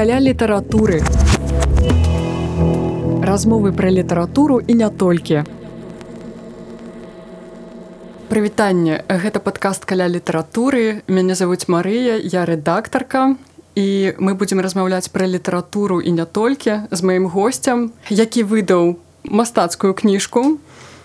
каля 0.00 0.16
літаратуры. 0.16 1.04
Размовы 3.20 3.72
пра 3.76 3.90
літаратуру 3.90 4.56
і 4.64 4.74
не 4.74 4.88
толькі. 4.88 5.44
Прывітанне, 8.32 9.04
гэта 9.04 9.44
падкаст 9.44 9.84
каля 9.84 10.08
літаратуры. 10.08 11.04
Мяне 11.04 11.36
завуць 11.36 11.68
Марыя, 11.68 12.16
я 12.16 12.48
рэдактарка. 12.48 13.36
І 13.76 14.16
мы 14.16 14.32
будзем 14.32 14.64
размаўляць 14.64 15.12
пра 15.12 15.28
літаратуру 15.28 16.00
і 16.00 16.16
не 16.16 16.24
толькі 16.24 16.88
з 16.88 17.00
маім 17.04 17.28
госцем, 17.28 17.92
які 18.08 18.48
выдаў 18.48 18.96
мастацкую 19.28 19.92
кніжку 19.92 20.56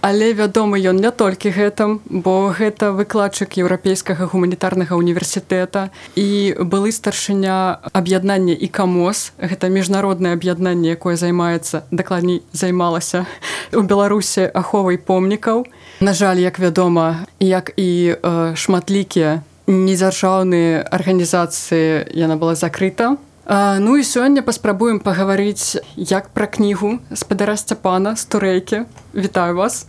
але 0.05 0.37
вядомы 0.37 0.77
ён 0.85 1.01
не 1.01 1.09
толькі 1.09 1.49
гэтым 1.49 1.97
бо 2.05 2.53
гэта 2.53 2.93
выкладчык 2.93 3.57
еўрапейскага 3.57 4.29
гуманітарнага 4.29 4.93
універсітэта. 4.93 5.89
І 6.13 6.53
былы 6.61 6.93
старшыня 6.93 7.81
аб'яднання 7.89 8.53
і 8.53 8.67
камоз 8.69 9.33
гэта 9.41 9.65
міжнароднае 9.73 10.37
аб'яднанне 10.37 10.93
якое 10.93 11.17
займаецца 11.17 11.89
дакладней 11.89 12.45
займалася 12.53 13.25
у 13.73 13.81
беларусі 13.81 14.45
аховай 14.53 15.01
помнікаў. 15.01 15.65
На 16.05 16.13
жаль 16.13 16.37
як 16.37 16.61
вядома 16.61 17.25
як 17.41 17.73
і 17.73 18.13
э, 18.13 18.53
шматлікія 18.53 19.41
недзяржаўныя 19.65 20.85
арганізацыі 20.85 22.13
яна 22.13 22.37
была 22.37 22.53
закрыта 22.53 23.17
ну 23.45 23.97
і 23.97 24.03
сёння 24.03 24.41
паспрабуем 24.41 24.99
пагаварыць 24.99 25.77
як 25.95 26.29
пра 26.33 26.47
кнігу 26.47 26.99
спадара 27.13 27.53
сцяпана 27.55 28.15
стурэйкі 28.17 28.89
вітаю 29.13 29.55
вас. 29.55 29.85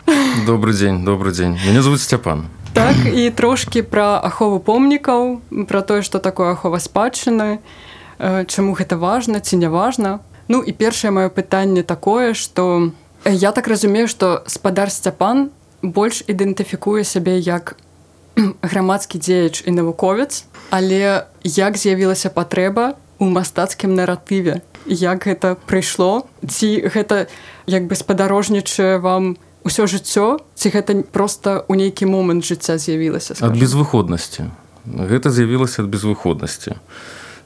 Добрый 0.47 0.75
дзень 0.75 1.05
добрый 1.05 1.33
дзень. 1.33 1.57
Мяне 1.65 1.83
зовут 1.83 2.01
сцяпан. 2.01 2.49
Так 2.75 2.97
і 3.09 3.31
трошки 3.31 3.83
пра 3.83 4.21
ахову 4.21 4.61
помнікаў 4.61 5.41
пра 5.69 5.81
тое 5.81 6.03
што 6.03 6.19
такое 6.19 6.53
ахова 6.53 6.77
спадчыны 6.77 7.65
чаму 8.21 8.77
гэта 8.77 9.01
важна 9.01 9.41
ці 9.41 9.57
не 9.57 9.69
важна. 9.69 10.21
Ну 10.49 10.61
і 10.61 10.73
першае 10.73 11.11
маё 11.11 11.33
пытанне 11.33 11.83
такое 11.83 12.35
што 12.35 12.93
я 13.25 13.53
так 13.53 13.69
разумею 13.69 14.09
што 14.09 14.45
спадар 14.47 14.93
сцяпан 14.93 15.49
больш 15.81 16.21
ідэнтыфікуе 16.29 17.09
сябе 17.09 17.41
як 17.41 17.81
грамадскі 18.61 19.17
дзеяч 19.17 19.65
і 19.65 19.71
навуковец 19.73 20.45
але 20.69 21.25
як 21.43 21.81
з'явілася 21.81 22.29
патрэба 22.29 23.01
у 23.19 23.27
мастацкім 23.31 23.95
наратыве. 23.95 24.63
Як 24.87 25.27
гэта 25.27 25.57
прыйшло? 25.67 26.27
Ці 26.47 26.87
гэта 26.87 27.27
як 27.67 27.87
бы 27.91 27.95
спадарожнічае 27.95 28.99
вам 28.99 29.37
усё 29.67 29.87
жыццё 29.91 30.39
ці 30.55 30.67
гэта 30.71 31.03
просто 31.03 31.67
ў 31.67 31.75
нейкі 31.75 32.07
момант 32.07 32.47
жыцця 32.47 32.79
з'явілася 32.79 33.35
ад 33.43 33.59
безвыходнасці. 33.59 34.51
Гэта 34.87 35.35
з'явілася 35.35 35.83
ад 35.83 35.91
безвыходнасці. 35.91 36.79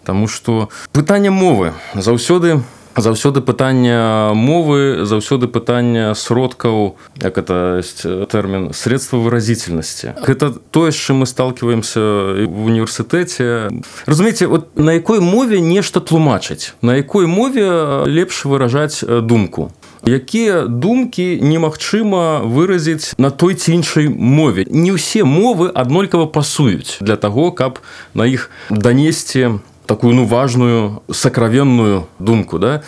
Таму 0.04 0.28
што 0.28 0.68
пытанне 0.92 1.32
мовы. 1.32 1.72
Заўсёды 1.96 2.60
у 2.60 2.79
заўсёды 3.00 3.40
пытання 3.40 4.32
мовы 4.34 5.04
заўсёды 5.04 5.46
пытання 5.46 6.14
сродкаў 6.14 6.96
як 7.22 7.38
это 7.38 7.78
есть 7.78 8.02
тэрмін 8.04 8.72
средства 8.72 9.18
выразительнасці. 9.18 10.14
Гэта 10.22 10.54
тое 10.70 10.92
чым 10.92 11.24
мы 11.24 11.26
сталкиваемся 11.26 12.00
в 12.46 12.66
універсітэце. 12.66 13.70
Разумееце 14.06 14.46
вот 14.46 14.78
на 14.78 14.92
якой 14.92 15.20
мове 15.20 15.60
нешта 15.60 16.00
тлумачыць 16.00 16.72
на 16.82 16.96
якой 16.96 17.26
мове 17.26 18.04
лепш 18.06 18.44
выражаць 18.44 19.04
думку? 19.22 19.70
Якія 20.06 20.64
думкі 20.64 21.40
немагчыма 21.42 22.40
выразіць 22.40 23.12
на 23.18 23.30
той 23.30 23.54
ці 23.54 23.72
іншай 23.72 24.08
мове? 24.08 24.64
Не 24.64 24.96
ўсе 24.96 25.24
мовы 25.28 25.68
аднолькава 25.68 26.24
пасуюць 26.26 26.96
для 27.00 27.16
таго 27.20 27.52
каб 27.52 27.84
на 28.14 28.24
іх 28.24 28.50
данесці 28.70 29.60
такую 29.90 30.14
ну 30.14 30.24
важную 30.24 31.02
сакравенную 31.10 32.06
думку 32.20 32.60
да? 32.60 32.82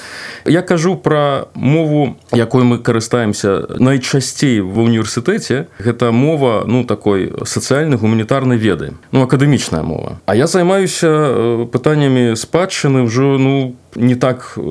Я 0.44 0.62
кажу 0.62 0.96
про 0.96 1.48
мову 1.54 2.16
якой 2.30 2.62
мы 2.62 2.78
карыстаемся 2.78 3.66
найчасцей 3.80 4.60
в 4.60 4.78
універсітэце 4.78 5.66
гэта 5.82 6.12
мова 6.12 6.62
ну 6.64 6.84
такой 6.84 7.34
сацыяльны 7.42 7.98
гуманітарнай 7.98 8.56
веды 8.56 8.94
ну 9.10 9.22
акадэмічная 9.22 9.82
мова. 9.82 10.20
А 10.26 10.36
я 10.36 10.46
займаюся 10.46 11.10
э, 11.10 11.66
пытаннямі 11.66 12.38
спадчыны 12.38 13.02
ўжо 13.02 13.34
ну 13.34 13.74
не 13.96 14.14
так 14.14 14.54
э, 14.56 14.62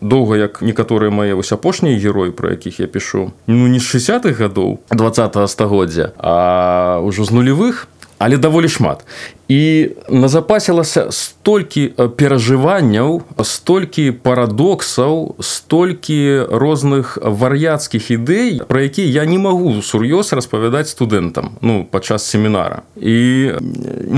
доўга 0.00 0.36
як 0.36 0.62
некаторыя 0.62 1.14
мае 1.14 1.38
вось 1.38 1.52
апошнія 1.52 1.94
героі 1.94 2.34
про 2.34 2.50
якіх 2.50 2.80
я 2.80 2.90
пишу 2.90 3.30
ну 3.46 3.70
не 3.70 3.78
з 3.78 3.94
60-х 3.94 4.34
гадоў 4.34 4.82
два 4.90 5.14
стагоддзя 5.46 6.18
а 6.18 6.98
ўжо 6.98 7.22
з 7.22 7.30
нулевых 7.30 7.86
але 8.18 8.36
даволі 8.36 8.68
шмат. 8.68 9.04
І 9.48 9.88
назапасілася 10.10 11.06
столькі 11.14 11.94
перажыванняў 12.18 13.22
столькі 13.46 14.10
парадоксаў 14.10 15.38
столькі 15.38 16.50
розных 16.50 17.14
вар'яцкіх 17.22 18.10
ідэй 18.10 18.66
пра 18.66 18.82
які 18.82 19.06
я 19.06 19.22
не 19.24 19.38
магу 19.38 19.78
сур'ёз 19.82 20.34
распавядаць 20.34 20.90
студэнтам 20.90 21.62
ну 21.62 21.86
падчас 21.86 22.26
семінара. 22.26 22.82
І 22.98 23.54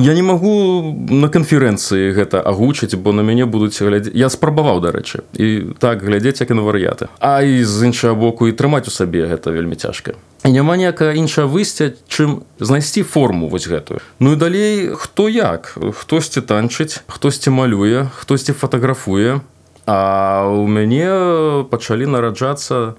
я 0.00 0.14
не 0.16 0.22
магу 0.22 0.80
на 1.10 1.28
канферэнцыі 1.28 2.16
гэта 2.16 2.40
агучыць 2.40 2.96
бо 2.96 3.12
на 3.12 3.20
мяне 3.22 3.44
будуць 3.44 3.76
глядзець 3.76 4.16
я 4.16 4.32
спрабаваў 4.32 4.80
дарэчы 4.80 5.28
і 5.36 5.76
так 5.78 6.00
глядзець 6.00 6.40
як 6.40 6.50
і 6.50 6.54
на 6.54 6.62
вар'яты. 6.62 7.12
А 7.20 7.42
і 7.42 7.64
з 7.64 7.84
іншага 7.84 8.14
боку 8.14 8.48
і 8.48 8.56
трымаць 8.56 8.88
у 8.88 8.90
сабе 8.90 9.28
гэта 9.28 9.52
вельмі 9.52 9.76
цяжка 9.76 10.16
няма 10.44 10.76
ніякая 10.76 11.14
іншая 11.18 11.46
выйсця 11.46 11.98
чым 12.06 12.46
знайсці 12.60 13.02
форму 13.02 13.48
вось 13.48 13.66
гэтую. 13.66 14.00
Ну 14.20 14.32
і 14.32 14.36
далей 14.36 14.90
хто 14.94 15.28
як. 15.28 15.74
Хтосьці 15.74 16.40
танчыць 16.40 17.02
хтосьці 17.08 17.50
малюе 17.50 18.06
хтосьці 18.14 18.52
фатаграфуе. 18.52 19.40
А 19.86 20.46
у 20.46 20.66
мяне 20.66 21.64
пачалі 21.70 22.06
нараджацца 22.06 22.94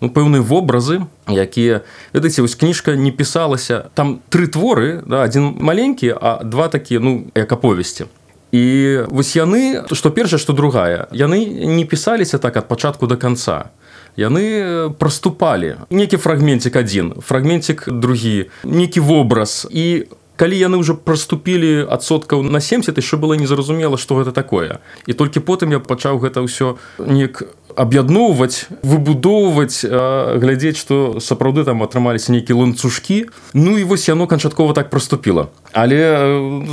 ну, 0.00 0.10
пэўныя 0.10 0.44
вобразы 0.44 1.02
якія 1.26 1.82
ведаеце 2.12 2.42
вось 2.42 2.54
кніжка 2.54 2.94
не 2.94 3.10
пісалася. 3.10 3.90
Там 3.94 4.20
тры 4.30 4.46
творы 4.46 5.02
да, 5.06 5.24
адзін 5.24 5.56
маленькі 5.58 6.14
а 6.14 6.44
два 6.44 6.68
такія 6.68 7.00
ну 7.00 7.26
як 7.34 7.52
аповесці. 7.52 8.06
І 8.52 9.02
вось 9.10 9.34
яны 9.34 9.82
што 9.90 10.14
першая 10.14 10.38
што 10.38 10.52
другая 10.52 11.10
яны 11.10 11.42
не 11.48 11.84
пісаліся 11.84 12.38
так 12.38 12.56
ад 12.56 12.68
пачатку 12.68 13.06
до 13.06 13.18
конца 13.18 13.74
яны 14.16 14.90
праступалі 14.98 15.76
некі 15.90 16.16
фрагменцік 16.16 16.76
адзін 16.76 17.14
фрагменцік 17.20 17.88
другі 17.88 18.50
некі 18.64 19.00
вобраз. 19.00 19.66
І 19.70 20.06
у 20.10 20.16
калі 20.36 20.58
яны 20.58 20.82
ўжо 20.82 20.98
праступілі 20.98 21.86
адсоткаў 21.86 22.42
на 22.42 22.58
70 22.58 22.98
яшчэ 22.98 23.16
было 23.16 23.38
незразумела 23.38 23.96
што 23.96 24.18
гэта 24.18 24.34
такое. 24.34 24.82
І 25.06 25.12
толькі 25.14 25.40
потым 25.40 25.70
я 25.70 25.78
пачаў 25.78 26.18
гэта 26.18 26.42
ўсё 26.42 26.76
неяк 26.98 27.46
аб'ядноўваць 27.74 28.66
выбудоўваць 28.82 29.86
глядзець 29.86 30.78
што 30.78 31.22
сапраўды 31.22 31.64
там 31.64 31.82
атрымаліся 31.86 32.34
нейкія 32.34 32.58
ланцужкі. 32.58 33.30
Ну 33.54 33.78
і 33.78 33.84
вось 33.86 34.08
яно 34.10 34.26
канчаткова 34.26 34.74
так 34.74 34.90
праступіла. 34.90 35.48
Але 35.72 36.02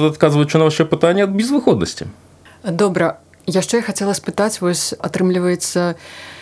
адказваючы 0.10 0.58
на 0.58 0.66
ваше 0.66 0.86
пытанне 0.86 1.24
ад 1.24 1.34
безвыходнасці. 1.34 2.10
Добра. 2.66 3.22
Яшчэ 3.46 3.82
хацела 3.82 4.14
спытаць 4.14 4.62
вось 4.62 4.94
атрымліваецца 4.98 5.98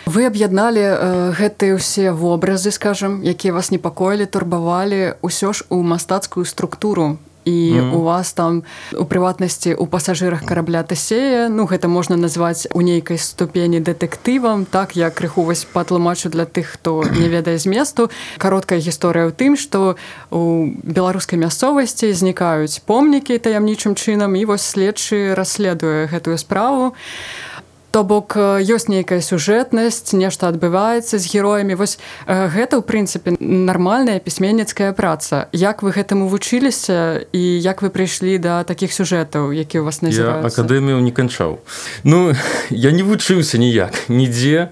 вы 0.09 0.25
аб'ядналі 0.25 0.81
э, 0.81 0.95
гэтыя 1.37 1.77
ўсе 1.77 2.09
вобразы 2.09 2.73
скажем 2.73 3.21
якія 3.21 3.53
вас 3.53 3.69
непакоілі 3.69 4.25
турбавалі 4.25 5.21
ўсё 5.21 5.53
ж 5.53 5.69
у 5.69 5.85
мастацкую 5.85 6.45
структуру. 6.49 7.21
І 7.45 7.71
mm 7.71 7.81
-hmm. 7.81 7.95
у 7.95 8.01
вас 8.01 8.33
там 8.33 8.63
у 8.93 9.05
прыватнасці 9.05 9.75
у 9.75 9.87
пасажырах 9.87 10.45
карабля 10.45 10.83
тасея 10.83 11.49
ну 11.49 11.65
гэта 11.65 11.87
можна 11.87 12.17
назваць 12.17 12.67
у 12.73 12.81
нейкай 12.81 13.17
ступені 13.17 13.79
дэтэктывам 13.79 14.65
так 14.65 14.97
я 14.97 15.09
крыху 15.09 15.43
вось 15.43 15.63
патлумачу 15.63 16.29
для 16.29 16.45
тых 16.45 16.63
хто 16.63 17.03
не 17.03 17.29
ведае 17.29 17.57
зместу. 17.57 18.09
Кароткая 18.37 18.79
гісторыя 18.79 19.25
ў 19.25 19.31
тым 19.31 19.55
што 19.55 19.95
у 20.31 20.67
беларускай 20.83 21.39
мясцовасці 21.39 22.13
знікаюць 22.13 22.81
помнікі 22.85 23.37
таямнічым 23.37 23.95
чынам 23.95 24.35
і 24.35 24.45
вось 24.45 24.61
следчы 24.61 25.33
расследуе 25.35 26.07
гэтую 26.11 26.37
справу. 26.37 26.85
а 26.85 27.48
То 27.91 28.03
бок 28.03 28.37
ёсць 28.37 28.85
нейкая 28.85 29.17
сюжэтнасць, 29.17 30.13
нешта 30.13 30.53
адбываецца 30.53 31.17
з 31.17 31.25
героямі. 31.25 31.73
Вось 31.73 31.97
гэта 32.29 32.77
ў 32.77 32.83
прынцыпе 32.85 33.33
нармальная 33.41 34.21
пісьменніцкая 34.21 34.93
праца. 34.93 35.49
Як 35.51 35.81
вы 35.81 35.89
гэтаму 35.97 36.29
вучыліся 36.29 37.25
і 37.33 37.41
як 37.41 37.81
вы 37.81 37.89
прыйшлі 37.89 38.37
да 38.37 38.61
такіх 38.61 38.93
сюжэтаў, 38.93 39.49
які 39.49 39.81
ў 39.81 39.89
вас 39.89 40.05
назіраюцца? 40.05 40.45
акадэмію 40.45 41.01
не 41.01 41.09
канчаў. 41.09 41.65
Ну 42.05 42.37
я 42.69 42.91
не 42.93 43.01
вучыўся 43.01 43.57
ніяк, 43.57 44.05
нідзе. 44.05 44.69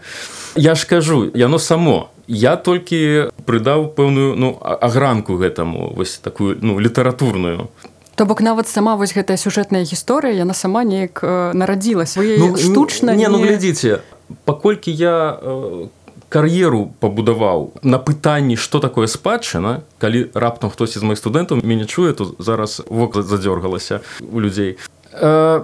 Я 0.54 0.76
ж 0.76 0.86
кажу, 0.86 1.32
яно 1.34 1.60
само. 1.60 2.10
Я 2.28 2.58
толькі 2.58 3.32
прыдаў 3.48 3.96
пэўную 3.96 4.36
ну, 4.36 4.60
агранку 4.62 5.40
гэтаму 5.40 5.96
вось 5.96 6.18
такую 6.18 6.58
ну, 6.62 6.78
літаратурную 6.78 7.70
То 8.18 8.26
бок 8.26 8.42
нават 8.42 8.68
сама 8.68 8.98
вось 8.98 9.14
гэтая 9.14 9.38
сюжэтная 9.38 9.86
гісторыя 9.86 10.34
яна 10.34 10.58
сама 10.58 10.82
неяк 10.82 11.22
э, 11.22 11.54
нарадзілася. 11.54 12.26
Ну, 12.26 12.58
штучна 12.58 13.14
не, 13.14 13.24
не 13.24 13.30
ну 13.30 13.38
глядзіце 13.38 14.02
паколькі 14.46 14.90
я 14.90 15.38
э, 15.38 15.88
кар'еру 16.30 16.92
пабудаваў 17.00 17.78
на 17.84 18.02
пытанні 18.02 18.58
што 18.58 18.82
такое 18.82 19.06
спадчына 19.06 19.86
калі 20.02 20.34
раптам 20.34 20.74
хтось 20.74 20.98
з 20.98 21.04
моих 21.06 21.22
студэнтаў 21.22 21.62
мяне 21.62 21.86
чуе 21.86 22.18
то 22.18 22.34
зараз 22.40 22.82
вокла 22.90 23.22
задзёргалася 23.22 24.02
у 24.20 24.42
людзей. 24.42 24.78
Э, 25.14 25.62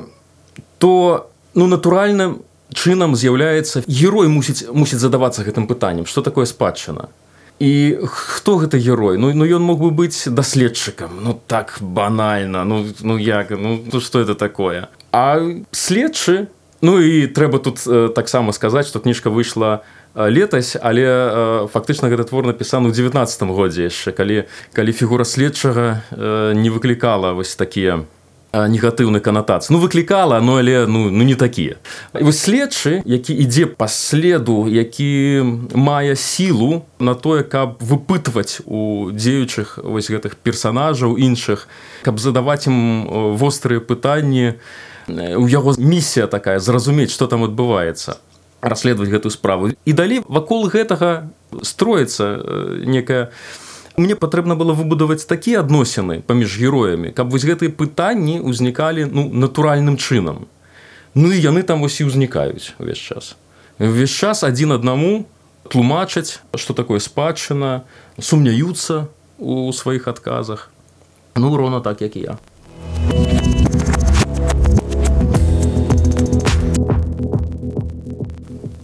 то 0.77 1.29
ну 1.57 1.67
натуральным 1.67 2.45
чынам 2.69 3.17
з'яўляецца 3.17 3.81
герой 3.89 4.29
мусіць 4.29 4.69
мусіць 4.69 5.01
задавацца 5.01 5.41
гэтым 5.41 5.65
пытаннем 5.65 6.05
что 6.05 6.21
такое 6.21 6.45
спадчына 6.45 7.09
і 7.59 7.97
хто 8.05 8.57
гэта 8.57 8.77
герой? 8.77 9.17
Ну 9.17 9.33
ну 9.33 9.45
ён 9.45 9.61
мог 9.61 9.79
бы 9.79 9.91
быць 9.91 10.27
даследчыкам. 10.27 11.19
Ну 11.21 11.39
так 11.47 11.77
банальна. 11.81 12.63
Ну 12.65 12.85
ну 13.01 13.17
як? 13.17 13.51
Ну 13.51 13.79
то 13.91 13.99
что 13.99 14.19
это 14.19 14.35
такое? 14.35 14.89
А 15.11 15.39
следчы? 15.71 16.47
Ну 16.81 16.99
і 16.99 17.27
трэба 17.27 17.59
тут 17.59 17.79
э, 17.87 18.09
таксама 18.09 18.51
сказаць 18.51 18.87
что 18.87 18.99
кніжка 18.99 19.29
выйшла 19.29 19.83
летась 20.15 20.75
але 20.75 21.07
э, 21.07 21.67
фактычна 21.71 22.11
гэты 22.11 22.27
твор 22.27 22.45
напісаны 22.45 22.91
ў 22.91 22.93
19 22.93 23.41
годзе 23.55 23.87
яшчэ 23.87 24.11
калі 24.11 24.43
калі 24.75 24.91
фігура 24.91 25.23
следчага 25.23 26.03
э, 26.11 26.53
не 26.53 26.69
выклікала 26.69 27.31
вось 27.31 27.55
такія 27.55 28.03
негатыўны 28.53 29.19
канатацыі 29.19 29.73
ну 29.73 29.81
выклікала 29.81 30.39
но 30.39 30.57
але 30.61 30.85
ну 30.85 31.09
ну 31.09 31.23
не 31.23 31.35
такія 31.35 31.81
вось 32.13 32.39
следчы 32.45 33.01
які 33.05 33.33
ідзе 33.33 33.65
па 33.65 33.87
следу 33.87 34.69
які 34.69 35.41
мае 35.73 36.15
сілу 36.15 36.85
на 36.99 37.15
тое 37.15 37.43
каб 37.43 37.81
выпытваць 37.81 38.61
у 38.65 39.09
дзеючых 39.09 39.79
вось 39.81 40.09
гэтых 40.13 40.37
персонажаў 40.37 41.17
іншых 41.17 41.67
каб 42.05 42.19
задаваць 42.19 42.69
ім 42.69 43.33
вострыя 43.41 43.81
пытанні 43.81 44.61
у 45.09 45.49
яго 45.49 45.73
місія 45.77 46.27
такая 46.27 46.59
зразумець 46.59 47.11
что 47.11 47.27
там 47.27 47.43
адбываецца 47.43 48.21
расследаваць 48.63 49.11
гэтую 49.11 49.31
справу. 49.31 49.75
І 49.83 49.91
далей 49.93 50.23
вакол 50.23 50.71
гэтага 50.71 51.27
строіцца 51.61 52.39
некая 52.87 53.27
у 53.27 53.72
мне 53.97 54.15
патрэбна 54.15 54.55
было 54.55 54.73
выбудаваць 54.73 55.25
такія 55.29 55.61
адносіны 55.61 56.21
паміж 56.25 56.57
героямі 56.57 57.13
каб 57.13 57.29
вось 57.29 57.45
гэтыя 57.45 57.69
пытанні 57.69 58.41
ўзнікалі 58.41 59.05
ну 59.11 59.29
натуральным 59.29 59.97
чынам. 59.97 60.49
Ну 61.13 61.29
і 61.29 61.37
яны 61.37 61.61
там 61.61 61.81
вось 61.85 62.01
і 62.01 62.09
ўзнікаюць 62.09 62.73
увесь 62.81 62.97
час. 62.97 63.37
Увесь 63.77 64.09
час 64.09 64.41
адзін 64.43 64.73
аднаму 64.73 65.25
тлумачаць 65.69 66.41
что 66.57 66.73
такое 66.73 66.97
спадчына 66.99 67.85
сумняюцца 68.17 69.07
у 69.37 69.69
сваіх 69.73 70.07
адказах. 70.07 70.71
Ну 71.35 71.57
рона 71.57 71.81
так 71.81 72.01
як 72.01 72.15
і 72.15 72.33
я. 72.33 72.37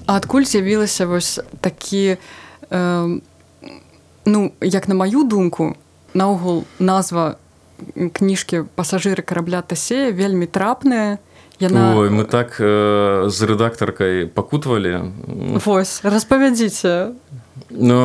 Адкуль 0.06 0.46
з'явілася 0.46 1.06
вось 1.06 1.40
такі 1.62 2.18
э, 2.70 3.20
ну 4.30 4.54
як 4.62 4.88
на 4.88 4.96
маю 4.96 5.24
думку 5.24 5.76
наогул 6.14 6.64
назва 6.80 7.36
кніжкі 8.14 8.70
пасажыры 8.76 9.24
карабля 9.26 9.62
тасея 9.62 10.12
вельмі 10.12 10.46
трапная. 10.46 11.18
Яна 11.60 11.98
Ой, 11.98 12.10
мы 12.10 12.24
так 12.24 12.56
э, 12.60 13.28
з 13.28 13.40
рэдактаркай 13.44 14.32
пакутвалі. 14.32 15.12
Вось 15.66 16.00
распавядзіце. 16.04 17.12
Ну 17.70 18.00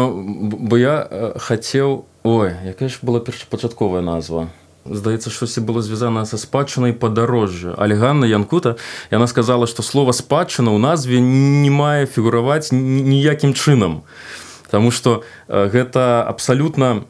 бо 0.51 0.79
я 0.79 1.07
э, 1.07 1.39
хацеў 1.39 2.05
ой 2.25 2.51
якая 2.67 2.89
ж 2.89 2.99
была 3.03 3.21
першапачатковая 3.21 4.03
назва? 4.03 4.51
Здаецца 4.85 5.31
штосьці 5.31 5.63
было 5.63 5.83
звязана 5.87 6.27
са 6.27 6.35
спадчынай 6.35 6.93
падарожжа. 6.93 7.79
Але 7.79 7.95
Ганна 7.95 8.27
янкута 8.27 8.75
яна 9.11 9.31
сказала 9.31 9.71
што 9.71 9.87
слова 9.87 10.11
спадчына 10.11 10.75
ў 10.75 10.79
назве 10.83 11.23
не 11.23 11.71
мае 11.71 12.11
фігураваць 12.11 12.75
ніякім 12.75 13.55
чынам 13.55 14.03
Таму 14.71 14.91
што 14.91 15.23
гэта 15.49 16.23
абсалютна 16.25 17.05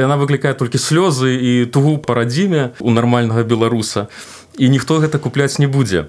яна 0.00 0.16
выклікае 0.16 0.54
толькі 0.56 0.80
слёзы 0.80 1.36
і 1.36 1.52
тугу 1.68 1.98
парадзіме 2.00 2.72
у 2.80 2.90
нармальнага 2.90 3.44
беларуса 3.44 4.08
і 4.56 4.68
ніхто 4.68 5.00
гэта 5.04 5.18
купляць 5.18 5.58
не 5.58 5.68
будзе. 5.68 6.08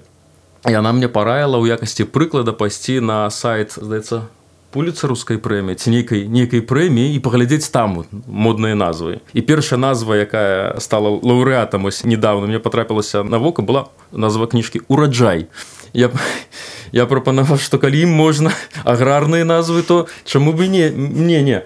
Яна 0.63 0.95
мне 0.95 1.11
параіла 1.11 1.59
ў 1.59 1.75
якасці 1.75 2.07
прыклада 2.07 2.55
пайсці 2.55 3.03
на 3.03 3.27
сайт 3.27 3.75
здаецца 3.75 4.23
пуліца 4.73 5.05
рускай 5.07 5.37
прэміі 5.37 5.77
ці 5.77 5.93
нейкай 5.93 6.25
нейкай 6.25 6.63
прэміі 6.65 7.13
і 7.13 7.19
паглядзець 7.21 7.69
там 7.69 8.01
модныя 8.25 8.73
назвы. 8.73 9.21
І 9.37 9.45
першая 9.45 9.77
назва, 9.77 10.17
якая 10.17 10.79
стала 10.79 11.13
лаўрэатам 11.13 11.85
недавно 12.03 12.47
мне 12.47 12.59
патрапілася 12.59 13.23
на 13.23 13.37
вока 13.37 13.61
была 13.61 13.91
назва 14.11 14.47
кніжкі 14.47 14.81
ураджай. 14.87 15.47
Я 15.93 16.11
я 16.93 17.05
прапанаваў 17.09 17.57
што 17.57 17.81
калі 17.81 18.05
ім 18.05 18.13
можна 18.13 18.53
аграрныя 18.83 19.45
назвы 19.45 19.81
то 19.81 20.07
чаму 20.25 20.53
бы 20.53 20.67
не 20.67 20.89
мне 20.89 21.41
не 21.41 21.61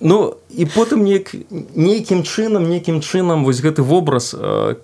Ну 0.00 0.36
і 0.52 0.66
потым 0.68 1.04
неяк 1.04 1.32
нейкім 1.72 2.20
чынам 2.20 2.68
нейкім 2.68 3.00
чынам 3.00 3.44
вось 3.44 3.64
гэты 3.64 3.80
вобраз 3.80 4.34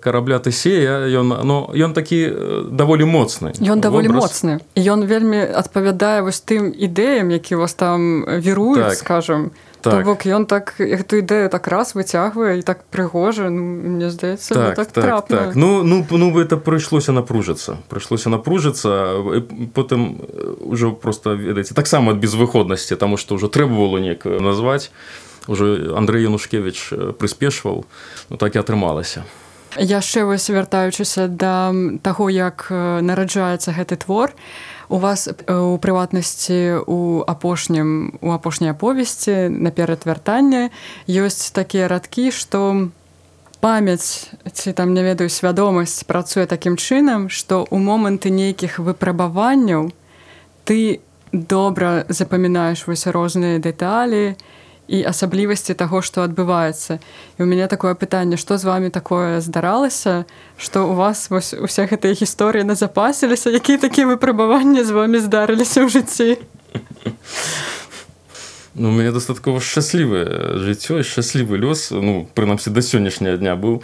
карабля 0.01 0.39
тысея 0.39 1.05
ён 1.21 1.37
но 1.45 1.69
ён 1.69 1.93
такі 1.93 2.33
даволі 2.71 3.05
моцны 3.05 3.53
ён 3.61 3.77
даволі 3.77 4.09
вобраз... 4.09 4.23
моцны. 4.23 4.53
Ён 4.73 5.05
вельмі 5.05 5.37
адпавядае 5.45 6.25
вось 6.25 6.41
тым 6.41 6.73
ідэям 6.73 7.29
які 7.29 7.61
вас 7.61 7.77
там 7.77 8.25
віруюць 8.25 8.97
так. 8.97 8.97
скажем 8.97 9.51
так. 9.83 10.05
бок 10.05 10.25
ён 10.25 10.45
так 10.45 10.79
эту 10.79 11.19
ідэю 11.19 11.49
так 11.49 11.67
раз 11.67 11.95
выцягвае 11.95 12.59
і 12.59 12.63
так 12.63 12.83
прыгожа 12.87 13.49
ну, 13.49 13.61
мне 13.61 14.09
здаецца 14.09 14.53
так, 14.55 14.75
так, 14.75 14.91
так, 14.91 15.27
так. 15.27 15.55
ну 15.55 15.83
ну 15.83 16.05
ну 16.09 16.39
это 16.39 16.57
прыйшлося 16.57 17.11
напружыцца. 17.11 17.77
Прыйшлося 17.89 18.29
напружыцца 18.29 19.19
потым 19.75 20.23
ўжо 20.63 20.91
просто 20.91 21.35
ведаеце 21.35 21.75
таксама 21.75 22.15
ад 22.15 22.23
безвыходнасці 22.23 22.95
таму 22.95 23.17
што 23.17 23.35
ўжо 23.35 23.47
трэба 23.47 23.75
было 23.75 23.97
неяк 23.97 24.25
назваць. 24.25 24.91
Уже 25.47 25.91
Андрей 25.91 26.23
Янушкевич 26.23 26.93
прыспешваў. 27.19 27.83
Ну 28.29 28.37
так 28.37 28.55
і 28.55 28.63
атрымалася. 28.63 29.27
Яшчэ 29.75 30.23
вось 30.23 30.47
вяртаючыся 30.47 31.27
да 31.27 31.73
таго 32.01 32.29
як 32.29 32.71
нараджаецца 32.71 33.75
гэты 33.75 33.97
твор. 33.99 34.31
то 34.31 34.72
у 34.89 34.97
вас 34.97 35.27
э, 35.27 35.53
у 35.53 35.77
прыватнасці 35.77 36.83
у 36.87 37.23
апошнім 37.27 38.19
у 38.21 38.31
апошняй 38.31 38.71
аповесці 38.71 39.49
наперад 39.49 40.05
вяртання 40.05 40.69
ёсць 41.07 41.51
такія 41.51 41.87
радкі 41.87 42.31
што 42.31 42.89
памяць 43.59 44.31
ці 44.51 44.73
там 44.73 44.93
не 44.93 45.03
ведаю 45.03 45.29
свядомасць 45.29 46.03
працуе 46.03 46.45
такім 46.45 46.77
чынам 46.77 47.29
што 47.29 47.67
у 47.69 47.77
моманты 47.77 48.29
нейкіх 48.29 48.79
выпрабаванняў 48.79 49.91
ты 50.63 50.99
добра 51.31 52.05
запамінаеш 52.09 52.87
вось 52.87 53.07
розныя 53.07 53.59
дэталі 53.59 54.33
і 54.33 54.35
і 54.87 55.03
асаблівасці 55.07 55.73
таго 55.79 56.01
што 56.03 56.27
адбываецца 56.27 56.99
і 57.39 57.39
у 57.43 57.47
мяне 57.47 57.67
такое 57.71 57.95
пытанне 57.95 58.35
што 58.35 58.57
з 58.59 58.67
вами 58.67 58.89
такое 58.91 59.39
здаралася 59.39 60.25
што 60.57 60.87
у 60.91 60.93
вас 60.93 61.29
вось 61.31 61.53
уся 61.55 61.87
гэтая 61.87 62.11
гісторыя 62.11 62.67
назапасіліся 62.67 63.49
якія 63.49 63.79
такія 63.79 64.07
выпрабаванні 64.11 64.83
з 64.83 64.91
вами 64.91 65.23
здарыліся 65.23 65.83
ў 65.83 65.89
жыцці 65.89 66.29
ну 68.75 68.89
у 68.89 68.91
мяне 68.91 69.15
дастаткова 69.15 69.63
шчаслівае 69.63 70.59
жыццё 70.59 70.99
шчаслівы 70.99 71.63
лёс 71.63 71.87
ну 71.95 72.27
прынамсі 72.35 72.75
да 72.75 72.83
сённяшняга 72.83 73.39
дня 73.39 73.55
быў 73.55 73.79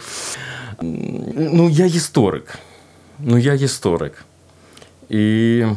ну 0.84 1.68
я 1.72 1.88
гісторык 1.88 2.60
ну 3.16 3.40
я 3.40 3.56
гісторык 3.56 4.20
і 5.08 5.72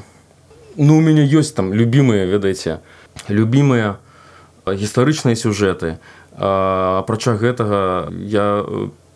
ну 0.75 0.97
у 0.97 1.01
мяне 1.01 1.23
ёсць 1.23 1.55
там 1.55 1.71
любімыя 1.71 2.27
ведаеце 2.27 2.83
любімыя 3.31 4.02
гістарычныя 4.65 5.35
сюжэты. 5.35 5.99
Апрача 6.37 7.35
гэтага 7.35 8.09
я 8.11 8.63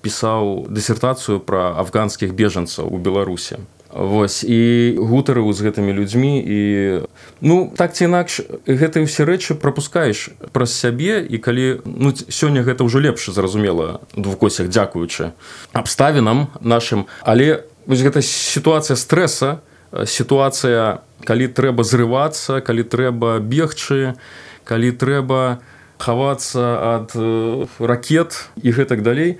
пісаў 0.01 0.67
дысертацыю 0.69 1.39
пра 1.41 1.73
афганскіх 1.81 2.31
бежанцаў 2.37 2.87
у 2.87 2.97
беларусе 2.97 3.59
Вось 3.87 4.43
і 4.43 4.95
гутары 4.99 5.41
з 5.53 5.63
гэтымі 5.63 5.95
людзьмі 5.95 6.43
і 6.43 6.59
ну 7.39 7.71
так 7.71 7.95
ці 7.95 8.11
інакш 8.11 8.43
гэтыя 8.67 9.07
ўсе 9.07 9.23
рэчы 9.23 9.55
прапускаеш 9.55 10.35
праз 10.51 10.75
сябе 10.75 11.23
і 11.23 11.39
калі 11.39 11.81
ну, 11.87 12.11
сёння 12.11 12.67
гэта 12.67 12.83
ўжо 12.83 12.99
лепш 12.99 13.31
зразумела 13.31 14.03
двукосях 14.13 14.67
дзякуючы 14.67 15.31
абставінам 15.71 16.51
нашым. 16.59 17.07
Але 17.23 17.63
вось 17.87 18.03
гэта 18.03 18.19
сітуацыя 18.21 18.99
стрэса 18.99 19.63
сітуацыя 20.03 20.99
калі 21.23 21.47
трэба 21.47 21.87
зрывацца 21.87 22.59
калі 22.59 22.83
трэба 22.83 23.39
бегчы 23.39 24.19
калі 24.67 24.91
трэба 24.91 25.63
хавацца 25.97 27.00
ад 27.00 27.15
э, 27.15 27.65
ракет 27.79 28.51
і 28.62 28.69
гэтак 28.71 29.01
далей. 29.01 29.39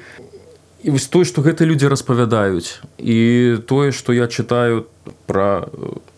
І 0.84 0.93
вось 0.93 1.10
тое 1.10 1.25
што 1.25 1.41
гэтыя 1.41 1.67
людзі 1.67 1.89
распавядаюць. 1.91 2.79
І 2.98 3.60
тое 3.67 3.91
што 3.91 4.13
я 4.13 4.31
чытаю 4.31 4.88
пра 5.27 5.67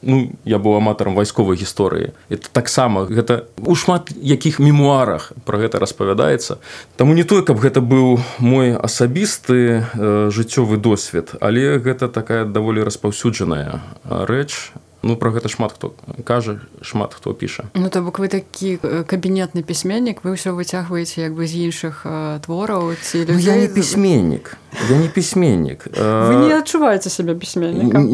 ну 0.01 0.31
я 0.45 0.57
быў 0.57 0.77
аматарам 0.77 1.15
вайсковай 1.15 1.57
гісторыі 1.57 2.13
это 2.29 2.49
таксама 2.51 3.05
гэта 3.05 3.45
у 3.61 3.75
шмат 3.75 4.09
якіх 4.15 4.59
мемуарах 4.59 5.31
пра 5.45 5.59
гэта 5.59 5.79
распавядаецца. 5.79 6.57
Таму 6.97 7.13
не 7.13 7.23
тое 7.23 7.43
каб 7.43 7.59
гэта 7.59 7.81
быў 7.81 8.19
мой 8.39 8.75
асабісты 8.75 9.85
э, 9.85 10.29
жыццёвы 10.31 10.77
досвед 10.77 11.35
але 11.41 11.79
гэта 11.79 12.07
такая 12.07 12.45
даволі 12.45 12.83
распаўсюджаная 12.83 13.81
рэч 14.05 14.73
Ну 15.01 15.15
пра 15.15 15.31
гэта 15.31 15.47
шмат 15.47 15.71
хто 15.71 15.95
кажа 16.27 16.59
шмат 16.81 17.13
хто 17.13 17.33
піша. 17.33 17.71
Ну 17.73 17.89
то 17.89 18.01
бок 18.03 18.19
вы 18.19 18.27
такі 18.27 18.75
кабінетны 19.07 19.63
пісьменнік 19.63 20.27
вы 20.27 20.35
ўсё 20.35 20.51
выцягваеце 20.51 21.23
як 21.23 21.33
бы 21.39 21.47
з 21.47 21.71
іншых 21.71 22.03
твораў 22.43 22.99
ці 22.99 23.23
ну, 23.31 23.39
я 23.39 23.55
не 23.55 23.71
пісьменнік 23.71 24.59
я 24.91 24.97
не 24.99 25.07
пісьменнік 25.07 25.87
вы 25.95 26.33
не 26.43 26.51
адчуваеце 26.51 27.07
сябе 27.07 27.31
пісьменнікам? 27.39 28.11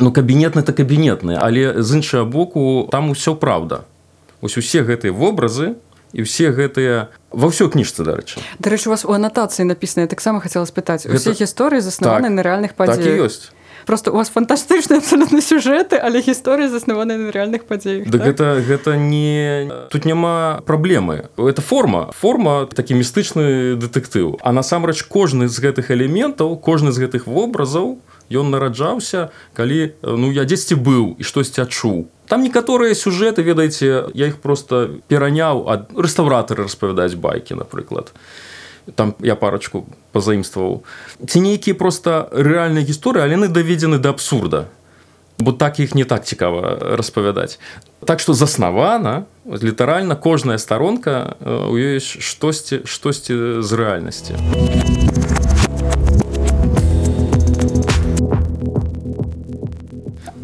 Ну 0.00 0.08
кабінетны 0.08 0.64
то 0.64 0.72
кабінетны 0.72 1.36
але 1.36 1.82
з 1.82 2.00
іншага 2.00 2.24
боку 2.24 2.88
там 2.88 3.12
усё 3.12 3.36
праўда. 3.36 3.84
Ось 4.40 4.56
усе 4.56 4.80
гэтыя 4.88 5.12
вобразы 5.12 5.76
і 6.16 6.24
ўсе 6.24 6.48
гэтыя 6.48 7.12
ва 7.28 7.46
ўсё 7.52 7.68
кніжцы 7.68 8.08
дарэчы. 8.08 8.40
Дарэчы 8.56 8.88
у 8.88 8.96
вас 8.96 9.04
у 9.04 9.12
анатацыі 9.12 9.68
напісана 9.68 10.08
таксама 10.08 10.40
хацела 10.40 10.64
спытаць. 10.64 11.04
Усе 11.04 11.36
гісторыі 11.36 11.84
заснаваны 11.84 12.32
так, 12.32 12.36
на 12.36 12.42
рэальных 12.42 12.72
падзеях. 12.72 13.04
так 13.04 13.20
ёсць 13.20 13.52
просто 13.86 14.12
у 14.12 14.16
вас 14.16 14.30
фантастычныя 14.30 14.98
абсолютно 14.98 15.40
сюжэты 15.40 15.96
але 15.96 16.20
гісторыі 16.20 16.68
заснаваны 16.68 17.16
на 17.16 17.32
рэальных 17.32 17.64
падзеях 17.64 18.08
да 18.08 18.18
так? 18.18 18.26
гэта 18.26 18.46
гэта 18.60 18.96
не 18.96 19.70
тут 19.90 20.04
няма 20.04 20.62
праблемы 20.66 21.28
это 21.36 21.62
форма 21.62 22.10
форма 22.12 22.66
такі 22.66 22.94
містычны 22.94 23.76
дэтэктыў 23.76 24.38
а 24.42 24.52
насамрэч 24.52 25.04
кожны 25.04 25.48
з 25.48 25.58
гэтых 25.58 25.90
элементаў 25.90 26.56
кожны 26.56 26.92
з 26.92 26.98
гэтых 27.02 27.26
вобразаў 27.26 27.98
ён 28.30 28.50
нараджаўся 28.50 29.30
калі 29.54 29.94
ну 30.02 30.32
я 30.32 30.44
дзесьці 30.44 30.78
быў 30.78 31.18
і 31.18 31.22
штосьці 31.22 31.62
адчуў 31.66 32.06
там 32.28 32.42
некаторыя 32.42 32.94
сюжэты 32.94 33.42
ведаеце 33.42 34.08
я 34.14 34.26
іх 34.32 34.40
просто 34.40 35.02
пераняў 35.08 35.68
ад 35.68 35.92
рэстаўратары 35.92 36.64
распавядаць 36.64 37.14
байкі 37.14 37.60
напрыклад 37.60 38.12
там 38.94 39.14
я 39.20 39.36
парачку 39.36 39.86
пазаімстваваў 40.12 40.82
ці 41.26 41.38
нейкія 41.40 41.74
просто 41.74 42.28
рэальныя 42.32 42.84
гісторыі 42.84 43.22
але 43.22 43.38
яны 43.38 43.48
даведзены 43.48 43.98
да 43.98 44.10
абсурда. 44.10 44.66
Бо 45.38 45.52
так 45.52 45.80
іх 45.80 45.94
не 45.94 46.04
так 46.04 46.24
цікава 46.24 46.96
распавядаць. 46.96 47.58
Так 48.06 48.20
што 48.20 48.34
заснавана 48.34 49.24
літаральна 49.46 50.14
кожная 50.14 50.58
старонка 50.58 51.36
у 51.42 51.74
ёй 51.74 51.98
штосьці 52.00 52.82
штосьці 52.84 53.62
з 53.62 53.70
рэальнасці. 53.72 54.38
А 54.38 55.11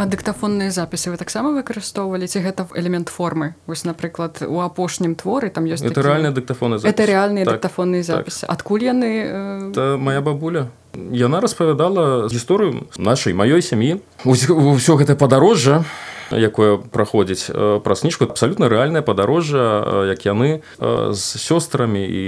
дыктафонныя 0.07 0.71
запісы 0.71 1.11
вы 1.11 1.17
таксама 1.17 1.51
выкарыстоўвалі 1.57 2.29
ці 2.29 2.39
гэта 2.45 2.69
элемент 2.75 3.09
формы? 3.09 3.55
Вось 3.67 3.83
напрыклад 3.83 4.43
у 4.47 4.61
апошнім 4.61 5.15
творы 5.15 5.51
там 5.51 5.65
ёсць 5.65 5.83
это 5.83 6.03
рэальныя 6.03 6.31
дыктафоны 6.31 6.79
это 6.79 7.03
рэальныя 7.07 7.45
так, 7.45 7.59
дыктафонныя 7.59 8.03
запісы 8.03 8.47
так. 8.47 8.51
адкуль 8.51 8.85
яны 8.85 9.73
э... 9.75 9.97
моя 9.97 10.21
бабуля. 10.21 10.69
Яна 10.95 11.41
распавядала 11.41 12.29
гісторыю 12.29 12.87
нашай 12.99 13.33
маёй 13.33 13.63
сям'і 13.63 13.99
ўсё 14.23 14.95
гэта 15.01 15.17
падарожжа 15.17 15.83
якое 16.31 16.77
праходзіць 16.77 17.49
э, 17.49 17.81
праз 17.81 18.05
кніжку 18.05 18.29
абсалютна 18.29 18.69
рэальнае 18.69 19.03
падарожжа 19.03 19.59
э, 20.05 20.13
як 20.13 20.27
яны 20.27 20.61
э, 20.61 21.13
з 21.13 21.25
сёстрамі 21.41 22.05
і 22.05 22.23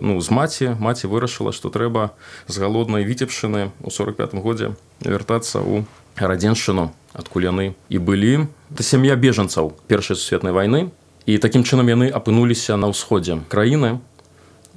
ну 0.00 0.20
з 0.20 0.28
маці. 0.30 0.76
Маці 0.78 1.08
вырашыла 1.08 1.52
што 1.52 1.72
трэба 1.72 2.12
з 2.48 2.58
галоднай 2.58 3.04
віцебшыны 3.04 3.72
у 3.80 3.90
45 3.90 4.34
годзе 4.44 4.76
вяртацца 5.00 5.64
ў 5.64 5.88
радзеншчыну 6.16 6.92
адкуль 7.16 7.48
яны 7.48 7.74
і 7.88 7.98
былі 7.98 8.48
это 8.72 8.82
сям'я 8.82 9.16
бежанцаў 9.16 9.76
першай 9.88 10.16
сусветнай 10.16 10.52
вайны. 10.52 10.90
І 11.26 11.38
такім 11.38 11.64
чынам 11.64 11.90
яны 11.90 12.06
апынуліся 12.06 12.76
на 12.76 12.92
ўсходзе 12.92 13.42
краіны. 13.50 13.98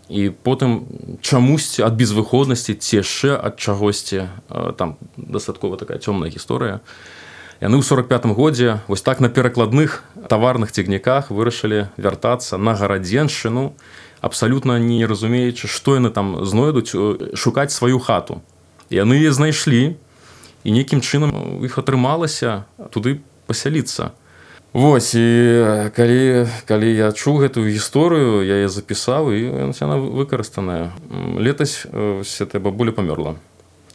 І 0.09 0.33
потым 0.33 0.89
чамусьці 1.21 1.85
ад 1.85 1.93
безвыходнасці 1.93 2.73
ці 2.73 3.05
яшчэ 3.05 3.37
ад 3.37 3.61
чагосьці 3.61 4.25
там 4.77 4.97
дастаткова 5.17 5.77
такая 5.77 6.01
цёмная 6.01 6.33
гісторыя. 6.33 6.81
Яны 7.61 7.77
ў 7.77 7.83
45 7.85 8.33
годзе 8.33 8.79
вось 8.87 9.05
так 9.05 9.19
на 9.19 9.29
перакладных 9.29 10.01
таварных 10.31 10.71
цягніках 10.71 11.29
вырашылі 11.29 11.93
вяртацца 11.97 12.57
на 12.57 12.73
гарадзеншчыну 12.73 13.75
абсалютна 14.21 14.79
не 14.79 15.05
разумеючы 15.05 15.67
што 15.67 15.99
яны 15.99 16.09
там 16.09 16.45
знойдуць 16.45 16.95
шукаць 17.35 17.75
сваю 17.75 17.99
хату. 17.99 18.41
Яны 18.89 19.21
знайшлі 19.29 19.99
і 20.63 20.71
нейкім 20.71 21.01
чынам 21.01 21.63
іх 21.63 21.77
атрымалася 21.79 22.65
туды 22.91 23.21
пасяліцца. 23.47 24.11
Вось 24.73 25.15
і 25.17 25.25
калі, 25.97 26.45
калі 26.69 26.89
я 26.93 27.09
чуў 27.09 27.41
гэтую 27.41 27.65
гісторыю, 27.73 28.45
я 28.45 28.61
яе 28.61 28.69
запісаў 28.69 29.33
і 29.33 29.73
яна 29.73 29.97
выкарыстаная. 29.97 30.93
Летась 31.41 31.89
эта 31.89 32.61
бабуля 32.61 32.93
памёрла. 32.93 33.41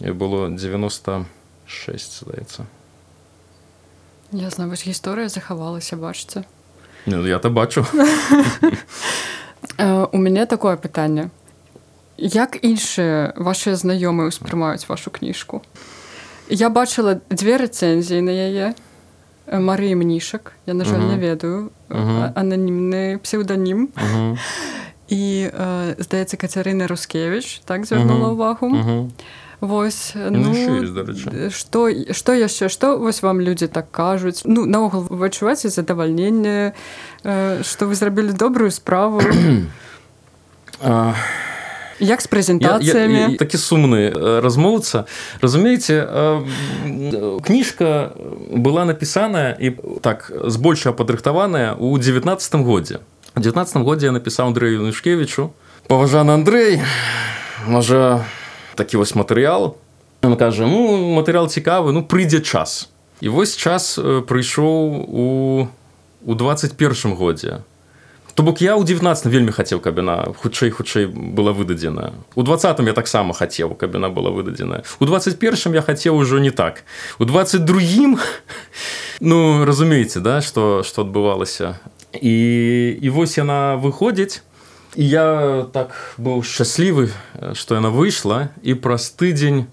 І 0.02 0.10
было 0.10 0.50
96 0.50 1.26
здаецца. 2.26 2.66
Я 4.32 4.50
знаю, 4.50 4.70
вось 4.70 4.82
гісторыя 4.82 5.28
захавалася 5.28 5.96
бачце. 5.96 6.42
Я 7.06 7.38
то 7.38 7.50
бачу. 7.50 7.86
У 9.78 10.18
мяне 10.18 10.46
такое 10.46 10.76
пытанне. 10.76 11.30
Як 12.18 12.58
іншыя 12.62 13.30
вашыя 13.38 13.78
знаёмыя 13.78 14.26
ўспрымаюць 14.34 14.90
вашу 14.90 15.14
кніжку? 15.14 15.62
Я 16.48 16.68
бачыла 16.70 17.20
две 17.30 17.56
рэцэнзіі 17.56 18.20
на 18.20 18.32
яе. 18.32 18.74
Марыі 19.46 19.94
мнішак 19.94 20.52
я 20.66 20.74
на 20.74 20.84
жаль 20.84 21.00
uh 21.00 21.04
-huh. 21.04 21.16
не 21.16 21.18
ведаю. 21.18 21.70
Uh 21.90 21.96
-huh. 21.96 22.32
ананімны 22.34 23.18
псеўданім 23.18 23.88
uh 23.96 24.02
-huh. 24.14 24.38
і 25.08 25.46
э, 25.46 26.02
здаецца 26.02 26.36
кацярына 26.36 26.86
рускевич 26.86 27.62
так 27.64 27.84
звярнула 27.86 28.28
увагу 28.28 28.66
uh 28.66 28.84
-huh. 28.84 29.10
Вось 29.60 30.14
ну, 30.30 30.54
што 31.50 31.88
што 32.12 32.34
яшчэ 32.34 32.68
што 32.68 32.98
вось 32.98 33.22
вам 33.22 33.40
людзі 33.40 33.66
так 33.66 33.86
кажуць 33.90 34.42
ну 34.44 34.66
наогул 34.66 35.00
вы 35.00 35.26
адчуваеце 35.26 35.68
задавальненне 35.68 36.72
э, 37.24 37.62
што 37.62 37.86
вы 37.86 37.94
зрабілі 37.94 38.32
добрую 38.32 38.70
справу 38.70 39.20
як 42.00 42.20
з 42.20 42.28
прэзентацыямі 42.28 43.36
такі 43.38 43.58
сумны 43.58 44.10
размоўца 44.40 45.06
разумееце 45.40 46.06
кніжка 47.44 48.12
была 48.50 48.84
напісаная 48.84 49.54
і 49.58 49.74
так 50.02 50.30
збольшая 50.30 50.92
падрыхтаваная 50.92 51.74
ў 51.78 51.98
19 51.98 52.66
годзе 52.66 53.00
у 53.36 53.40
19 53.40 53.82
годзе 53.82 54.06
я 54.06 54.12
напісаў 54.12 54.54
Андрею 54.54 54.82
нышкевичу 54.82 55.52
паважаны 55.86 56.34
Андрей 56.34 56.80
можа 57.66 58.24
такі 58.74 58.96
вось 58.96 59.14
матэрыял 59.14 59.76
он 60.22 60.36
кажа 60.36 60.66
ну 60.66 61.14
матэрыял 61.14 61.48
цікавы 61.48 61.92
ну 61.92 62.02
прыйдзе 62.02 62.40
час 62.40 62.90
і 63.20 63.28
вось 63.28 63.56
час 63.56 63.98
прыйшоў 64.00 64.78
у 65.08 65.26
у 66.24 66.34
21 66.34 67.14
годзе 67.14 67.60
То 68.34 68.42
бок 68.42 68.60
я 68.60 68.74
ў 68.74 68.82
19 68.82 69.30
вельмі 69.30 69.54
хацеў, 69.54 69.78
каб 69.78 70.02
яна 70.02 70.34
хутчэй 70.34 70.74
хутчэй 70.74 71.06
была 71.06 71.54
выдадзена. 71.54 72.12
У 72.34 72.42
двадцатым 72.42 72.90
я 72.90 72.92
таксама 72.92 73.34
хацеў, 73.34 73.78
каб 73.78 73.94
яна 73.94 74.10
была 74.10 74.34
выдадзена. 74.34 74.82
У 74.98 75.04
21 75.06 75.74
я 75.74 75.82
хацеў 75.82 76.18
ужо 76.18 76.42
не 76.42 76.50
так. 76.50 76.82
У 77.18 77.24
22 77.24 78.18
ну 79.20 79.64
разумееце, 79.64 80.18
да, 80.18 80.42
што, 80.42 80.82
што 80.82 81.06
адбывалася. 81.06 81.78
І, 82.10 82.98
і 82.98 83.08
вось 83.10 83.38
яна 83.38 83.78
выходзіць. 83.78 84.42
І 84.98 85.06
я 85.06 85.26
так 85.70 85.94
быў 86.18 86.42
шчаслівы, 86.42 87.14
што 87.54 87.78
яна 87.78 87.90
выйшла 87.90 88.50
і 88.62 88.74
праз 88.74 89.14
тыдзень 89.14 89.70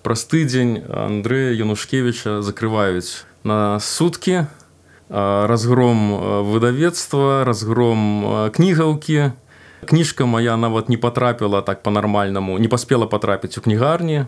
праз 0.00 0.24
тыдзень 0.24 0.80
Андрэя 0.88 1.52
Янушкевіча 1.52 2.40
закрываюць 2.40 3.28
на 3.44 3.80
суткі 3.80 4.48
разгром 5.10 6.14
выдавецтва 6.46 7.44
разгром 7.44 8.50
кнігаўкі. 8.54 9.32
Кніжка 9.84 10.26
моя 10.26 10.56
нават 10.56 10.88
не 10.88 10.96
потрапіла 10.96 11.62
так 11.62 11.82
по-нармальнаму 11.82 12.58
не 12.58 12.68
паспела 12.68 13.06
потрапіць 13.06 13.58
у 13.58 13.60
кнігарні. 13.60 14.26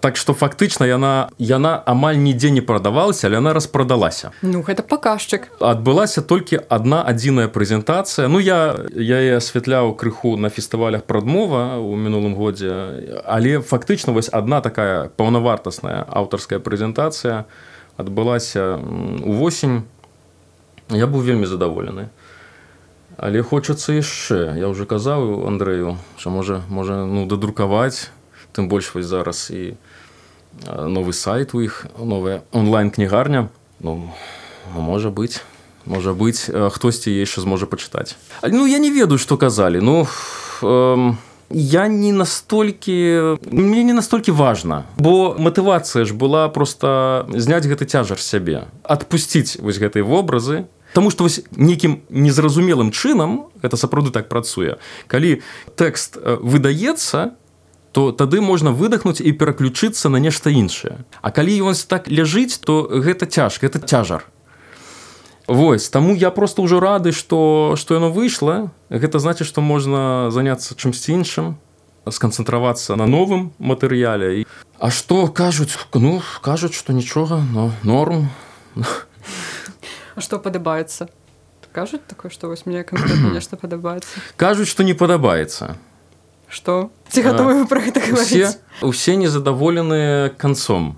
Так 0.00 0.16
что 0.16 0.34
фактычна 0.34 0.84
яна 0.84 1.28
яна 1.38 1.82
амаль 1.86 2.16
нідзе 2.16 2.50
не 2.50 2.60
прадавалася 2.60 3.28
але 3.28 3.38
она 3.38 3.52
распрадалася. 3.52 4.32
Ну 4.42 4.62
гэта 4.62 4.82
паказчык. 4.82 5.48
Адбылася 5.60 6.22
толькі 6.22 6.60
одна 6.68 7.02
адзіная 7.02 7.48
прэзентацыя. 7.48 8.28
Ну 8.28 8.40
я 8.40 8.76
я 8.92 9.20
і 9.22 9.36
асвятляў 9.40 9.96
крыху 9.96 10.36
на 10.36 10.48
фестывалях 10.48 11.04
прадмова 11.04 11.78
у 11.78 11.96
мінулым 11.96 12.34
годзе 12.34 13.22
але 13.24 13.60
фактычна 13.60 14.12
вось 14.12 14.28
одна 14.32 14.60
такая 14.60 15.08
паўнавартасная 15.16 16.04
аўтарская 16.08 16.58
прэзентацыя 16.58 17.44
адбылася 17.96 18.76
увосень 19.24 19.88
я 20.90 21.06
быў 21.06 21.20
вельмі 21.20 21.46
задаволены. 21.46 22.08
Але 23.16 23.42
хочацца 23.42 23.96
яшчэ. 23.96 24.58
Я 24.58 24.68
уже 24.68 24.84
казаў 24.84 25.46
Андрею 25.46 25.96
що 26.18 26.30
можа 26.30 26.62
можа 26.68 27.06
ну 27.06 27.26
дадрукаваць 27.26 28.10
тым 28.52 28.68
больш 28.68 28.94
вось 28.94 29.06
зараз 29.06 29.50
і 29.50 29.74
новы 30.68 31.12
сайт 31.12 31.54
у 31.54 31.60
іх 31.60 31.86
новая 31.98 32.42
онлайн 32.52 32.90
кнігарня 32.90 33.48
ну, 33.80 34.12
ну 34.74 34.80
можа 34.80 35.10
быть 35.10 35.40
можа 35.86 36.12
быть 36.12 36.50
хтосьці 36.50 37.10
яшчэ 37.10 37.40
зможа 37.40 37.66
пачытаць. 37.66 38.16
Ну 38.42 38.66
я 38.66 38.78
не 38.78 38.90
ведаю 38.90 39.18
што 39.18 39.36
казалі. 39.36 39.80
Ну 39.80 40.06
э, 40.62 41.14
я 41.50 41.88
не 41.88 42.12
настолькі 42.12 43.38
мне 43.50 43.84
не 43.84 43.92
настолькі 43.92 44.32
важна 44.32 44.84
бо 44.98 45.36
матывацыя 45.38 46.04
ж 46.04 46.12
была 46.12 46.48
просто 46.48 47.26
зняць 47.30 47.66
гэты 47.66 47.86
цяжар 47.86 48.18
сябе 48.18 48.66
адпусціць 48.82 49.56
вось 49.62 49.78
гэтыя 49.78 50.02
вобразы 50.02 50.66
Таму 50.96 51.12
што 51.12 51.28
вось 51.28 51.44
нейкім 51.52 52.00
незразумелым 52.08 52.88
чынам 52.88 53.52
гэта 53.60 53.76
сапраўды 53.76 54.08
так 54.16 54.32
працуе 54.32 54.80
калі 55.12 55.44
тэкст 55.76 56.16
выдаецца 56.40 57.36
то 57.92 58.12
тады 58.16 58.40
можна 58.40 58.72
выдохнуць 58.72 59.20
і 59.20 59.32
пераключыцца 59.36 60.08
на 60.08 60.16
нешта 60.16 60.48
іншае 60.48 61.04
А 61.20 61.28
калі 61.28 61.52
ён 61.68 61.76
так 61.84 62.08
ляжыць 62.08 62.56
то 62.64 62.88
гэта 62.88 63.28
цяжка 63.28 63.68
это 63.68 63.76
цяжар 63.76 64.24
Вось 65.46 65.88
таму 65.88 66.16
я 66.16 66.30
просто 66.30 66.64
ўжо 66.64 66.80
рады 66.80 67.12
што 67.12 67.76
што 67.76 68.00
яно 68.00 68.08
выйшла 68.08 68.72
гэта 68.88 69.20
значит 69.20 69.48
што 69.48 69.60
можна 69.60 70.32
заняцца 70.32 70.72
чымсьці 70.76 71.12
іншым 71.12 71.60
сканцэнтравацца 72.08 72.96
на 72.96 73.04
новым 73.04 73.52
матэрыяле 73.60 74.48
А 74.80 74.88
што 74.88 75.28
кажуць 75.28 75.76
ну 75.92 76.20
кажуць 76.40 76.72
што 76.72 76.96
нічога 76.96 77.44
но 77.52 77.72
норм 77.84 78.28
што 80.18 80.38
падабаецца 80.38 81.08
кажуць 81.76 82.00
такое 82.08 82.30
што 82.32 82.48
вось 82.48 82.64
мне 82.64 82.84
нешта 83.36 83.60
падабаецца 83.60 84.22
кажуць 84.40 84.68
што 84.68 84.86
не 84.86 84.94
падабаецца 84.94 85.76
што 86.48 86.88
ці 87.12 87.24
гатовы 87.26 87.66
пра 87.68 87.82
гэта 87.84 88.00
усе, 88.16 88.54
усе 88.80 89.16
незадаволеныя 89.20 90.30
канцом 90.40 90.96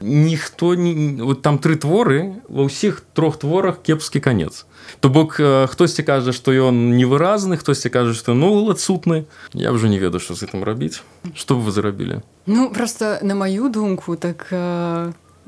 ніхто 0.00 0.74
не 0.74 1.22
вот 1.22 1.42
там 1.42 1.58
тры 1.58 1.74
творы 1.80 2.38
ва 2.46 2.68
ўсіх 2.68 3.02
трох 3.16 3.40
творах 3.40 3.80
кепскі 3.82 4.20
канец 4.20 4.66
то 5.00 5.08
бок 5.08 5.40
хтосьці 5.40 6.04
кажа 6.06 6.36
што 6.36 6.52
ён 6.52 6.94
невыразны 6.94 7.56
хтосьці 7.56 7.90
кажа 7.90 8.14
што 8.14 8.36
ну 8.36 8.52
адсутны 8.70 9.24
я 9.56 9.72
ўжо 9.72 9.88
не 9.88 9.98
ведаю 9.98 10.20
што 10.20 10.38
з 10.38 10.46
гэтым 10.46 10.62
рабіць 10.62 11.00
што 11.34 11.56
вы 11.56 11.72
зарабілі 11.72 12.20
ну 12.46 12.70
просто 12.70 13.18
на 13.22 13.34
маю 13.34 13.72
думку 13.72 14.20
так 14.20 14.46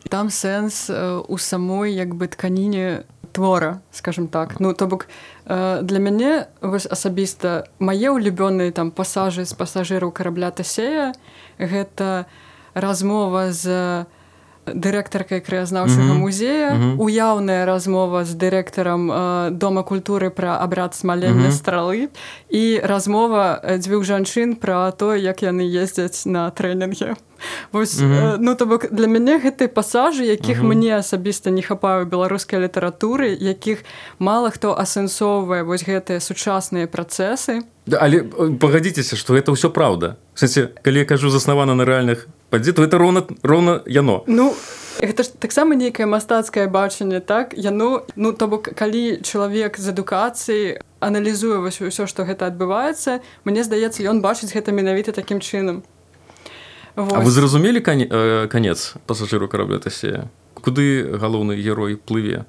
там 0.09 0.31
сэнс 0.31 0.91
у 0.91 1.37
самой 1.39 1.93
як 1.93 2.15
бы 2.15 2.29
тканіне 2.29 3.05
твора 3.33 3.83
скажем 3.93 4.29
так. 4.29 4.61
Ну 4.61 4.73
то 4.75 4.87
бок 4.87 5.07
для 5.47 5.99
мяне 5.99 6.49
вось 6.61 6.87
асабіста 6.87 7.69
мае 7.79 8.11
улюбёныя 8.11 8.73
там 8.73 8.91
пасажы 8.91 9.45
з 9.45 9.55
пасажыраў 9.55 10.11
карабля 10.13 10.51
тасея 10.51 11.15
гэта 11.59 12.27
размова 12.75 13.53
з 13.53 14.07
дырэктаркай 14.75 15.41
краязнаўчага 15.41 16.15
музея 16.15 16.71
mm 16.75 16.81
-hmm. 16.81 16.95
уяўная 16.99 17.65
размова 17.65 18.25
з 18.25 18.35
дырэктарам 18.35 19.13
э, 19.13 19.51
дома 19.51 19.83
культуры 19.83 20.31
пра 20.31 20.59
абрад 20.61 20.95
смалення 20.95 21.49
mm 21.49 21.51
-hmm. 21.51 21.59
стралы 21.59 22.09
і 22.51 22.81
размова 22.85 23.63
дзвюх 23.79 24.05
жанчын 24.05 24.55
пра 24.55 24.91
то 24.91 25.17
як 25.17 25.43
яны 25.43 25.83
ездзяць 25.83 26.27
на 26.27 26.51
трэнінге 26.51 27.15
Вось, 27.73 28.01
mm 28.01 28.13
-hmm. 28.13 28.37
ну 28.41 28.55
то 28.55 28.67
бок 28.67 28.87
для 28.93 29.07
мяне 29.07 29.39
гэты 29.39 29.69
пасажы 29.69 30.25
якіх 30.25 30.59
mm 30.59 30.65
-hmm. 30.65 30.75
мне 30.75 30.99
асабіста 30.99 31.51
не 31.51 31.63
хапаю 31.63 32.07
беларускай 32.07 32.61
літаратуры 32.61 33.37
якіх 33.41 33.85
мала 34.19 34.51
хто 34.51 34.75
асэнсоўвае 34.75 35.63
вось 35.63 35.89
гэтыя 35.89 36.21
сучасныя 36.21 36.87
працэсы 36.87 37.63
да, 37.87 37.99
але 38.01 38.23
пагадзіцеся 38.61 39.17
што 39.17 39.35
это 39.35 39.53
ўсё 39.53 39.71
праўда 39.71 40.17
Сэнсе, 40.35 40.69
калі 40.83 40.99
я 40.99 41.05
кажу 41.05 41.31
заснавана 41.31 41.75
на 41.75 41.85
рэальных 41.85 42.29
падзе 42.51 42.73
то 42.73 42.83
это 42.83 42.99
роўна 42.99 43.25
роўна 43.43 43.83
яно. 43.87 44.25
Ну 44.27 44.55
гэта 45.01 45.23
ж 45.23 45.31
таксама 45.39 45.75
нейкае 45.75 46.07
мастацкае 46.07 46.67
бачанне 46.67 47.21
так? 47.21 47.55
Яно 47.55 48.07
ну 48.17 48.33
то 48.33 48.49
бок 48.49 48.73
калі 48.75 49.21
чалавек 49.23 49.79
з 49.79 49.89
адукацыі 49.95 50.81
аналізуе 51.01 51.63
вось 51.63 51.81
ўсё 51.81 52.07
што 52.07 52.25
гэта 52.25 52.51
адбываецца 52.51 53.21
мне 53.45 53.63
здаецца 53.63 54.03
ён 54.03 54.21
бачыць 54.21 54.53
гэта 54.53 54.73
менавіта 54.73 55.13
такім 55.13 55.41
чынам. 55.41 55.85
А 56.97 57.23
вы 57.23 57.31
зразумелі 57.31 57.81
канец 57.81 58.95
пасажыру 59.07 59.47
карабля 59.47 59.79
тасе 59.79 60.27
куды 60.55 61.07
галоўны 61.07 61.55
герой 61.55 61.95
плыве 61.97 62.45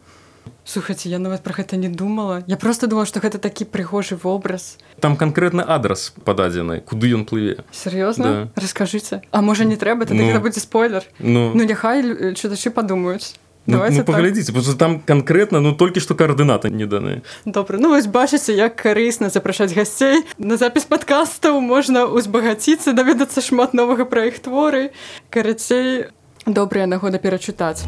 Слухайце, 0.66 1.10
я 1.10 1.20
нават 1.20 1.44
пра 1.44 1.54
гэта 1.54 1.78
не 1.78 1.90
думала. 1.90 2.44
Я 2.48 2.58
просто 2.58 2.88
думала, 2.88 3.06
што 3.06 3.20
гэта 3.20 3.38
такі 3.38 3.66
прыгожы 3.66 4.16
вобраз. 4.16 4.78
Там 5.00 5.18
канкрэтны 5.18 5.62
адрас 5.62 6.14
пададзены, 6.26 6.82
куды 6.82 7.14
ён 7.14 7.26
плыве. 7.26 7.64
Сур'ёзна, 7.72 8.26
да. 8.26 8.62
раскажыце. 8.62 9.22
А 9.32 9.42
можа 9.42 9.66
не 9.66 9.76
трэба, 9.76 10.06
тады 10.06 10.22
ну, 10.22 10.28
гэта 10.28 10.40
будзе 10.40 10.60
спойлер. 10.60 11.04
Ну, 11.20 11.52
ну 11.54 11.64
няхай 11.64 12.34
чытачы 12.34 12.72
падумаюць. 12.72 13.36
Ну, 13.70 13.84
ну, 13.92 14.04
паглядзіце 14.04 14.54
так. 14.54 14.78
там 14.78 15.00
канкрэтна 15.00 15.60
ну 15.60 15.76
толькі 15.76 16.00
што 16.00 16.16
каардынаты 16.16 16.70
не 16.70 16.86
даны 16.86 17.22
добра 17.46 17.78
ну 17.78 17.90
вось 17.90 18.08
бачыце 18.08 18.56
як 18.56 18.76
карысна 18.76 19.30
запрашаць 19.30 19.74
гасцей 19.74 20.26
на 20.38 20.58
запіс 20.58 20.90
падкастаў 20.90 21.62
можна 21.62 22.06
узбагаціцца 22.06 22.94
даведацца 22.94 23.42
шмат 23.46 23.78
новага 23.78 24.10
пра 24.10 24.26
іх 24.32 24.40
творы 24.40 24.90
карацей 25.30 26.10
добрая 26.48 26.88
нагода 26.88 27.20
перачытаць 27.20 27.86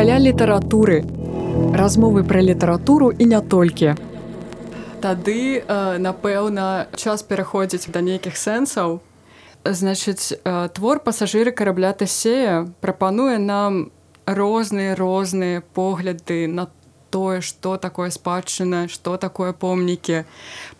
каля 0.00 0.16
літаратуры 0.16 1.04
размовы 1.76 2.24
пра 2.24 2.40
літаратуру 2.40 3.10
і 3.12 3.24
не 3.28 3.40
толькі 3.44 3.92
тады 5.04 5.60
напэўна 6.00 6.88
час 6.96 7.20
пераходзіць 7.20 7.92
да 7.92 8.00
нейкіх 8.00 8.32
сэнсаў. 8.32 9.04
Значыць 9.60 10.40
твор 10.72 11.04
пасажыры 11.04 11.52
карабля 11.52 11.92
тасея 11.92 12.64
прапануе 12.80 13.36
нам 13.36 13.92
розныя 14.24 14.96
розныя 14.96 15.60
погляды 15.60 16.48
на 16.48 16.72
тое 17.12 17.44
што 17.44 17.76
такое 17.76 18.08
спадчына 18.08 18.88
што 18.88 19.20
такое 19.20 19.52
помнікі. 19.52 20.24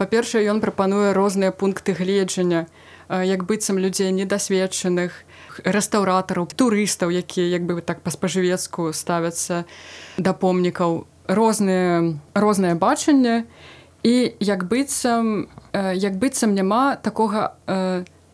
Па-першае 0.00 0.48
ён 0.48 0.64
прапануе 0.64 1.12
розныя 1.12 1.52
пункты 1.52 1.92
гледжання 1.92 2.72
як 3.12 3.44
быццам 3.44 3.76
людзей 3.76 4.16
недасведчаных 4.16 5.12
рэстаўратараў 5.64 6.48
турыстаў 6.56 7.10
якія 7.10 7.46
як 7.60 7.64
бы 7.66 7.80
так 7.80 8.02
па-спажывецку 8.02 8.92
ставяцца 8.92 9.64
да 10.18 10.32
помнікаў. 10.32 11.06
Розныя 11.30 12.18
рознае 12.34 12.74
бачанне. 12.74 13.46
І 14.02 14.34
як 14.40 14.64
быццам 14.66 15.46
як 15.74 16.16
быццам 16.18 16.54
няма 16.54 16.96
такога 16.96 17.54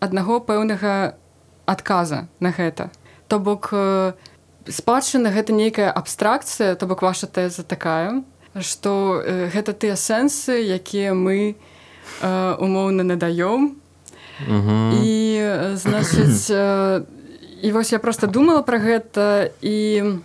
аднаго 0.01 0.41
пэўнага 0.41 1.19
адказа 1.67 2.29
на 2.41 2.51
гэта. 2.55 2.91
То 3.29 3.39
бок 3.39 3.75
спадчына 4.71 5.35
гэта 5.35 5.53
нейкая 5.53 5.91
абстракцыя 5.91 6.75
то 6.75 6.87
бок 6.87 7.03
ваша 7.03 7.27
тэза 7.27 7.63
такая 7.67 8.23
што 8.61 9.21
гэта 9.27 9.77
тыя 9.77 9.97
сэнсы 9.99 10.57
якія 10.65 11.13
мы 11.13 11.57
умоўна 12.23 13.03
надаём. 13.03 13.77
І 14.47 15.17
значыць 15.75 16.53
і 17.67 17.73
вось 17.73 17.93
я 17.93 17.99
просто 17.99 18.27
думала 18.27 18.63
про 18.63 18.79
гэта 18.79 19.51
і 19.59 20.23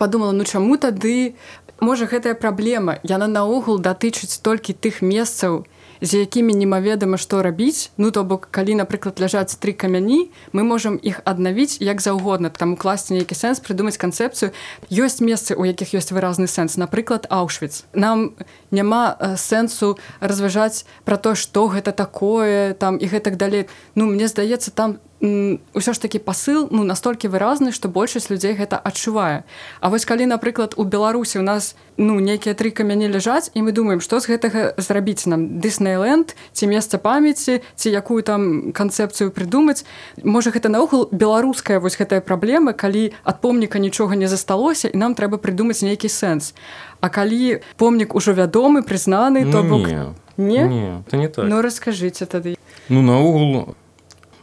подумала 0.00 0.32
ну 0.32 0.44
чаму 0.48 0.80
тады 0.80 1.36
можа 1.84 2.08
гэтая 2.08 2.32
праблема 2.32 2.96
яна 3.04 3.28
наогул 3.28 3.76
датычыць 3.76 4.40
толькі 4.40 4.72
тых 4.72 5.04
месцаў 5.04 5.68
з 6.00 6.22
якімі 6.24 6.54
немаведама 6.54 7.18
што 7.18 7.42
рабіць. 7.42 7.90
Ну 7.96 8.10
то 8.10 8.24
бок 8.24 8.48
калі 8.50 8.78
напрыклад 8.78 9.18
ляжаць 9.20 9.58
тры 9.58 9.74
камяні 9.74 10.30
мы 10.52 10.62
можемм 10.62 10.98
іх 11.02 11.20
аднавіць 11.24 11.82
як 11.82 12.00
заўгодна. 12.00 12.50
Там 12.50 12.78
укласці 12.78 13.14
нейкі 13.14 13.34
сэнс 13.34 13.60
прыдумаць 13.60 13.98
канцэпцыю. 13.98 14.54
Ёсць 14.90 15.20
месцы 15.20 15.54
у 15.58 15.64
якіх 15.64 15.94
ёсць 15.94 16.14
выразны 16.14 16.46
сэнс 16.46 16.78
напрыклад 16.78 17.26
аўшвіц 17.30 17.84
нам 17.92 18.34
няма 18.70 19.18
сэнсу 19.36 19.98
разважаць 20.20 20.86
про 21.04 21.16
то 21.16 21.34
што 21.34 21.66
гэта 21.68 21.92
такое 21.92 22.74
там 22.74 22.96
і 22.96 23.06
гэтак 23.06 23.36
далей. 23.36 23.66
Ну 23.94 24.06
мне 24.06 24.28
здаецца 24.28 24.70
там 24.70 24.98
ўсё 25.20 25.92
ж 25.94 25.98
такі 25.98 26.22
пасыл 26.22 26.70
ну 26.70 26.86
настолькі 26.86 27.26
выразны 27.26 27.74
што 27.74 27.90
большасць 27.90 28.30
людзей 28.30 28.54
гэта 28.54 28.78
адчувае. 28.78 29.42
А 29.80 29.90
вось 29.90 30.06
калі 30.06 30.30
напрыклад 30.30 30.78
у 30.78 30.84
беларусі 30.86 31.42
у 31.42 31.42
нас 31.42 31.74
ну 31.98 32.22
нейкія 32.22 32.54
тры 32.54 32.70
камяні 32.70 33.10
ляжаць 33.10 33.50
і 33.54 33.66
мы 33.66 33.74
думаем 33.74 33.98
што 33.98 34.22
з 34.22 34.30
гэтага 34.30 34.78
зрабіць 34.78 35.26
нам 35.26 35.58
дыснейленд 35.58 36.38
ці 36.54 36.64
месца 36.70 37.02
памяці 37.02 37.66
ці 37.74 37.88
якую 37.90 38.22
там 38.22 38.70
канцэпцыю 38.70 39.34
прыдумаць. 39.34 39.82
Можа 40.22 40.54
гэта 40.54 40.70
наогул 40.70 41.10
беларуская 41.10 41.82
вось 41.82 41.98
гэтая 41.98 42.22
праблема 42.22 42.70
калі 42.70 43.10
ад 43.26 43.42
помніка 43.42 43.82
нічога 43.82 44.14
не 44.14 44.30
засталося 44.30 44.86
і 44.86 44.96
нам 45.02 45.18
трэба 45.18 45.42
прыдумаць 45.42 45.82
нейкі 45.82 46.06
сэнс. 46.06 46.54
А 47.02 47.10
калі 47.10 47.58
помнік 47.74 48.14
ужо 48.14 48.38
вядомы 48.38 48.86
прызнаны 48.86 49.50
то 49.50 49.66
бок 49.66 49.90
не, 49.90 50.14
не? 50.38 50.62
не, 50.62 51.02
не 51.10 51.28
так. 51.28 51.42
ну 51.42 51.58
расскажыце 51.58 52.26
тады. 52.26 52.54
Ну 52.88 53.02
наогул 53.02 53.74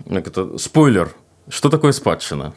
это 0.10 0.58
спойлер. 0.58 1.14
Что 1.50 1.70
такое 1.70 1.92
спадчына 1.92 2.54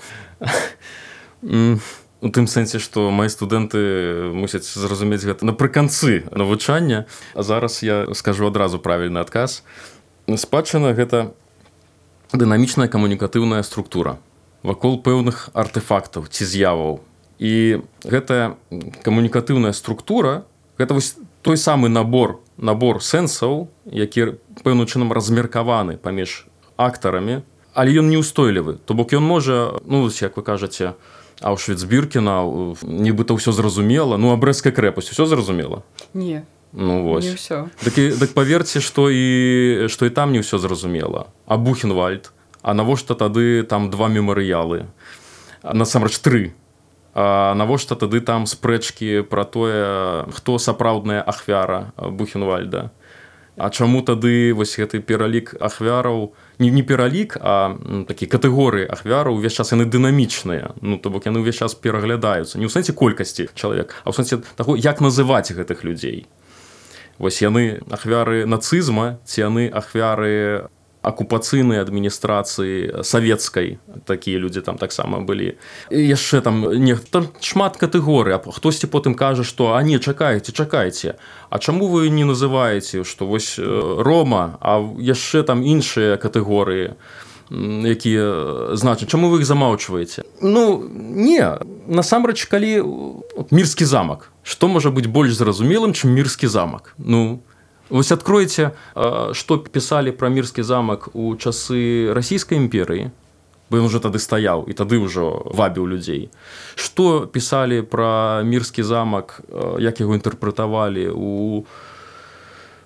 у 2.20 2.28
тым 2.34 2.46
сэнсе 2.50 2.82
што 2.82 3.10
мои 3.14 3.30
студэнты 3.30 4.34
мусяць 4.34 4.66
зразумець 4.66 5.22
гэта 5.22 5.46
напрыканцы 5.46 6.26
навучання. 6.34 7.06
А 7.34 7.42
зараз 7.42 7.82
я 7.82 8.06
скажу 8.14 8.46
адразу 8.46 8.78
правільны 8.78 9.18
адказ. 9.22 9.62
Спадчына 10.26 10.94
гэта 10.94 11.30
дынамічная 12.32 12.88
камунікатыўная 12.88 13.62
структура 13.62 14.18
вакол 14.62 14.98
пэўных 14.98 15.54
артефактаў 15.54 16.26
ці 16.26 16.44
з'яваў. 16.44 17.00
І 17.38 17.86
гэтая 18.02 18.58
камунікатыўная 19.06 19.72
структура 19.72 20.42
гэта 20.78 20.94
вось 20.98 21.14
той 21.42 21.56
самы 21.56 21.88
набор 21.88 22.42
набор 22.58 22.98
сэнсаў 22.98 23.70
які 23.86 24.42
пэўным 24.66 24.90
чынам 24.90 25.14
размеркаваны 25.14 25.96
паміж 25.96 26.47
актарамі 26.78 27.42
але 27.74 27.90
ён 27.98 28.08
неустойлівы 28.08 28.78
то 28.86 28.94
бок 28.94 29.12
ён 29.12 29.26
можа 29.26 29.82
ну 29.84 30.06
як 30.08 30.38
вы 30.38 30.42
кажаце 30.46 30.94
аўшвіцбіркіна 31.42 32.42
нібыта 32.82 33.34
ўсё 33.34 33.52
зразумела 33.52 34.16
ну 34.16 34.32
абрэзка 34.32 34.70
крэпасць 34.70 35.12
усё 35.12 35.26
зразумела? 35.26 35.82
Не. 36.14 36.46
Ну 36.72 37.02
вось. 37.02 37.26
ўсё. 37.26 37.68
Так, 37.82 37.98
і, 37.98 38.12
так 38.12 38.34
паверце 38.34 38.80
што 38.80 39.08
і 39.10 39.88
што 39.88 40.06
і 40.06 40.10
там 40.10 40.32
не 40.32 40.40
ўсё 40.40 40.58
зразумела. 40.58 41.28
А 41.46 41.56
бухенвальд 41.56 42.32
А 42.62 42.74
навошта 42.74 43.14
тады 43.14 43.62
там 43.62 43.90
два 43.90 44.08
мемарыялы? 44.08 44.86
Насамрэч 45.62 46.18
тры. 46.18 46.52
Навошта 47.14 47.94
тады 47.94 48.20
там 48.20 48.46
спрэчкі 48.46 49.22
пра 49.22 49.44
тое 49.44 50.26
хто 50.34 50.58
сапраўдная 50.58 51.22
ахвяра 51.22 51.94
бухенвальда 51.96 52.90
А 53.58 53.70
чаму 53.70 54.02
тады 54.06 54.54
вось 54.54 54.78
гэты 54.78 55.02
пералік 55.02 55.58
ахвяраў 55.58 56.32
не 56.62 56.70
не 56.70 56.82
пералік 56.86 57.36
а 57.42 57.74
ну, 57.74 58.04
такі 58.06 58.30
катэгорыі 58.30 58.86
ахвяраў 58.86 59.34
увесь 59.34 59.58
час 59.58 59.74
яны 59.74 59.84
дынамічныя. 59.90 60.78
Ну 60.80 60.98
то 61.02 61.10
бок 61.10 61.26
яны 61.26 61.42
ўвесь 61.42 61.58
час 61.58 61.74
пераглядаюцца. 61.74 62.54
Не 62.62 62.66
ў 62.66 62.72
сэнсе 62.72 62.94
колькасці 62.94 63.50
чалавек 63.58 63.98
а 64.06 64.10
ў 64.10 64.14
сэнсе 64.14 64.38
таго 64.54 64.78
як 64.78 65.02
называць 65.02 65.50
гэтых 65.50 65.82
людзей. 65.82 66.30
Вось 67.18 67.42
яны 67.42 67.82
ахвяры 67.90 68.46
нацызма 68.46 69.18
ці 69.26 69.50
яны 69.50 69.66
ахвяры 69.66 70.70
акупацыйнай 71.08 71.80
адміністрацыі 71.80 73.00
савецкай 73.02 73.78
такія 74.04 74.38
людзі 74.38 74.60
там 74.60 74.76
таксама 74.76 75.24
былі 75.24 75.56
яшчэ 75.88 76.44
там 76.44 76.60
не 76.68 76.96
там 76.96 77.32
шмат 77.40 77.80
катэгорый. 77.80 78.36
Хтосьці 78.36 78.92
потым 78.92 79.16
кажа 79.16 79.44
што 79.44 79.72
а 79.74 79.82
не 79.82 79.98
чакаеце 79.98 80.52
чакайце. 80.52 81.16
А 81.48 81.58
чаму 81.58 81.88
вы 81.88 82.12
не 82.12 82.28
называеце 82.28 83.04
што 83.04 83.26
вось 83.26 83.56
рома 83.58 84.58
а 84.60 84.84
яшчэ 85.00 85.42
там 85.42 85.64
іншыя 85.64 86.20
катэгорыі 86.20 87.00
якія 87.48 88.76
значаць 88.76 89.08
чаму 89.08 89.32
вы 89.32 89.40
іх 89.40 89.48
замаўчваеце? 89.48 90.28
Ну 90.44 90.84
не. 90.92 91.56
Насамрэч 91.88 92.44
калі 92.52 92.84
мірскі 93.48 93.88
замак 93.88 94.28
што 94.44 94.68
можа 94.68 94.92
быць 94.92 95.08
больш 95.08 95.36
зразумелым 95.36 95.92
чым 95.96 96.12
мірскі 96.12 96.48
замак? 96.48 96.92
Ну 96.98 97.40
Вось 97.88 98.12
откройце, 98.12 98.76
што 99.32 99.56
пісалі 99.64 100.12
пра 100.12 100.28
мірскі 100.28 100.60
замак 100.60 101.08
у 101.16 101.32
часы 101.40 102.12
расійскай 102.12 102.60
імперыі, 102.60 103.08
бо 103.70 103.80
ён 103.80 103.88
уже 103.88 104.00
тады 104.00 104.20
стаяў 104.20 104.68
і 104.68 104.76
тады 104.76 105.00
ўжо 105.00 105.48
вабіў 105.56 105.88
людзей. 105.88 106.28
Што 106.76 107.24
пісалі 107.24 107.80
пра 107.80 108.44
мірскі 108.44 108.84
замак, 108.84 109.40
як 109.80 110.00
яго 110.04 110.16
інтэрпрэтавалі 110.20 111.08
у 111.16 111.64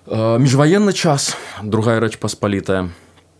міжваенны 0.07 0.95
час, 0.95 1.35
другая 1.63 1.99
рэч 1.99 2.15
паспалітая. 2.19 2.87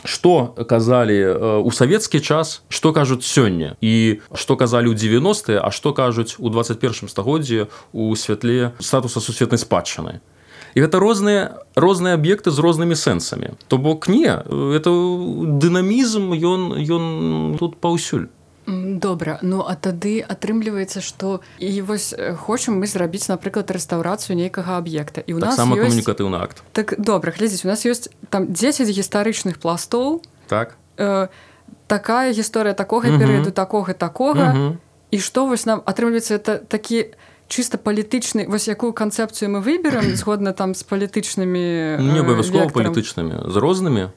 Што 0.04 0.52
казалі 0.68 1.64
ў 1.64 1.70
савецкі 1.72 2.20
час, 2.20 2.68
што 2.68 2.92
кажуць 2.92 3.24
сёння 3.24 3.80
і 3.80 4.20
што 4.36 4.60
казалі 4.60 4.92
ў 4.92 5.00
90-е, 5.00 5.64
а 5.64 5.72
што 5.72 5.96
кажуць 5.96 6.36
у 6.44 6.52
21 6.52 7.08
стагоддзі 7.08 7.72
у 7.96 8.12
святле 8.20 8.76
статуса 8.84 9.24
сусветнай 9.24 9.64
спадчыны 9.64 10.20
і 10.74 10.82
гэта 10.82 11.00
розныя 11.00 11.64
розныя 11.76 12.18
аб'екты 12.18 12.52
з 12.52 12.60
рознымі 12.60 12.96
сэнсамі 12.98 13.58
то 13.68 13.78
бок 13.78 14.08
не 14.08 14.30
это 14.30 14.92
дынамізм 15.62 16.34
ён 16.34 16.62
ён 16.82 17.04
тут 17.58 17.78
паўсюль 17.78 18.30
добра 18.66 19.40
ну 19.42 19.64
а 19.68 19.76
тады 19.76 20.24
атрымліваецца 20.24 21.04
што 21.04 21.42
і 21.60 21.82
вось 21.84 22.16
хочам 22.40 22.80
мы 22.80 22.88
зрабіць 22.88 23.28
напрыклад 23.28 23.72
рэстаўрацыю 23.72 24.40
нейкага 24.40 24.80
аб'екта. 24.80 25.20
І 25.20 25.36
у 25.36 25.40
так 25.40 25.52
нас 25.52 25.56
сама 25.60 25.76
ёсць... 25.76 25.92
камунікатыўны 25.92 26.40
акт. 26.40 26.64
Так 26.72 26.96
добра 26.98 27.36
глядзіць 27.36 27.66
у 27.66 27.68
нас 27.68 27.84
ёсць 27.84 28.08
там 28.30 28.48
10 28.48 28.88
гістарычных 28.88 29.60
пластоў. 29.60 30.24
Так. 30.48 30.78
Э, 30.98 31.28
такая 31.88 32.32
гісторыя 32.32 32.74
такога 32.74 33.12
перыяду 33.12 33.52
такога 33.52 33.94
такога. 33.94 34.78
І 35.12 35.20
што 35.20 35.46
вось 35.46 35.66
нам 35.66 35.84
атрымліваецца 35.86 36.34
это 36.40 36.58
такі 36.58 37.14
чыста 37.48 37.78
палітычны 37.78 38.48
вось 38.48 38.68
якую 38.68 38.94
канцэпцыю 38.94 39.50
мы 39.50 39.60
выберем 39.62 40.16
згодна 40.20 40.54
там 40.54 40.76
з 40.76 40.84
палітычнымі 40.84 42.00
не 42.00 42.20
абавязкова 42.20 42.70
палітычнымі 42.70 43.52
з 43.52 43.56
рознымі 43.56 44.10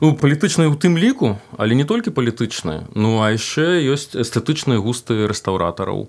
ну, 0.00 0.14
палітычныя 0.14 0.68
у 0.70 0.76
тым 0.76 0.98
ліку 0.98 1.38
але 1.56 1.74
не 1.74 1.84
толькі 1.84 2.10
палітычныя 2.10 2.86
ну 2.94 3.20
а 3.22 3.34
яшчэ 3.34 3.82
ёсць 3.82 4.14
эстэтычныя 4.14 4.78
густы 4.78 5.26
рэстаўратараў 5.26 6.08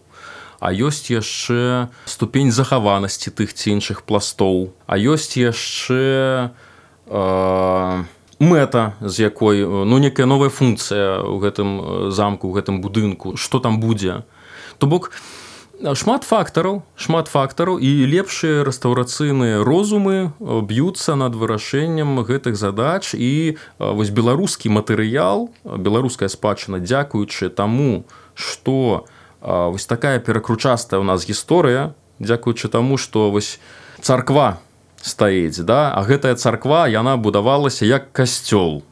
а 0.60 0.68
ёсць 0.76 1.10
яшчэ 1.10 1.90
ступень 2.06 2.52
захаванасці 2.52 3.32
тых 3.32 3.54
ці 3.54 3.80
іншых 3.80 4.04
пластоў 4.04 4.72
а 4.86 5.00
ёсць 5.00 5.40
яшчэ 5.40 6.52
э, 7.08 8.04
мэта 8.40 8.84
з 9.02 9.16
якой 9.20 9.66
ну 9.66 9.98
некая 9.98 10.28
новая 10.28 10.50
функцыя 10.50 11.24
ў 11.24 11.38
гэтым 11.44 11.70
замку 12.12 12.48
у 12.48 12.56
гэтым 12.56 12.80
будынку 12.80 13.36
что 13.36 13.60
там 13.60 13.80
будзе 13.80 14.24
то 14.78 14.88
бок 14.88 15.12
у 15.12 15.39
шмат 15.80 16.28
фактараў 16.28 16.82
шмат 17.00 17.32
фактараў 17.32 17.80
і 17.80 17.90
лепшыя 18.12 18.68
рэстаўрацыйныя 18.68 19.64
розумы 19.64 20.36
б'юцца 20.40 21.16
над 21.16 21.36
вырашэннем 21.40 22.20
гэтых 22.28 22.60
задач. 22.60 23.16
І 23.16 23.56
вось 23.80 24.12
беларускі 24.12 24.70
матэрыял 24.76 25.50
беларуская 25.64 26.28
спадчына 26.28 26.84
дзякуючы 26.84 27.50
таму 27.50 28.04
што 28.36 29.08
вось 29.42 29.88
такая 29.88 30.20
перакручастая 30.20 31.00
ў 31.00 31.06
нас 31.08 31.24
гісторыя 31.24 31.96
дзякуючы 32.20 32.68
таму 32.68 33.00
што 33.00 33.32
вось 33.32 33.60
царква 34.04 34.60
стаіць 35.00 35.64
да? 35.64 35.96
А 35.96 36.04
гэтая 36.04 36.36
царква 36.36 36.92
яна 36.92 37.16
будавалася 37.16 37.88
як 37.88 38.12
касцёл 38.12 38.84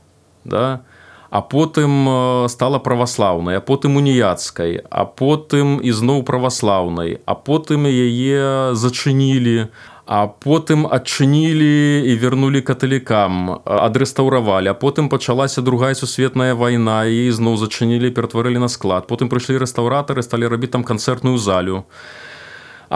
да? 0.47 0.79
і 0.87 0.96
а 1.29 1.41
потым 1.41 2.09
э, 2.09 2.47
стала 2.49 2.79
праваслаўнай, 2.79 3.57
а 3.57 3.61
потым 3.61 3.97
уніяцкай, 3.97 4.81
а 4.89 5.05
потым 5.05 5.79
ізноў 5.83 6.23
праваслаўнай, 6.23 7.19
а 7.25 7.35
потым 7.35 7.87
яе 7.87 8.73
зачынілі, 8.75 9.67
а 10.07 10.27
потым 10.27 10.87
адчынілі 10.87 12.07
і 12.07 12.13
вярнулі 12.15 12.61
каталікам, 12.61 13.59
адрэстаўравалі, 13.65 14.71
а 14.71 14.73
потым 14.73 15.09
пачалася 15.09 15.61
другая 15.61 15.95
сусветная 15.95 16.55
вайна 16.55 17.03
і 17.05 17.27
ізноў 17.27 17.57
зачынілі, 17.57 18.15
ператварылі 18.15 18.63
на 18.63 18.71
склад. 18.71 19.07
Потым 19.07 19.27
прыйшлі 19.27 19.59
рэстаўратары, 19.59 20.23
сталі 20.23 20.47
рабіць 20.47 20.71
там 20.71 20.87
канцэртную 20.87 21.37
залю 21.37 21.83
а 21.83 22.26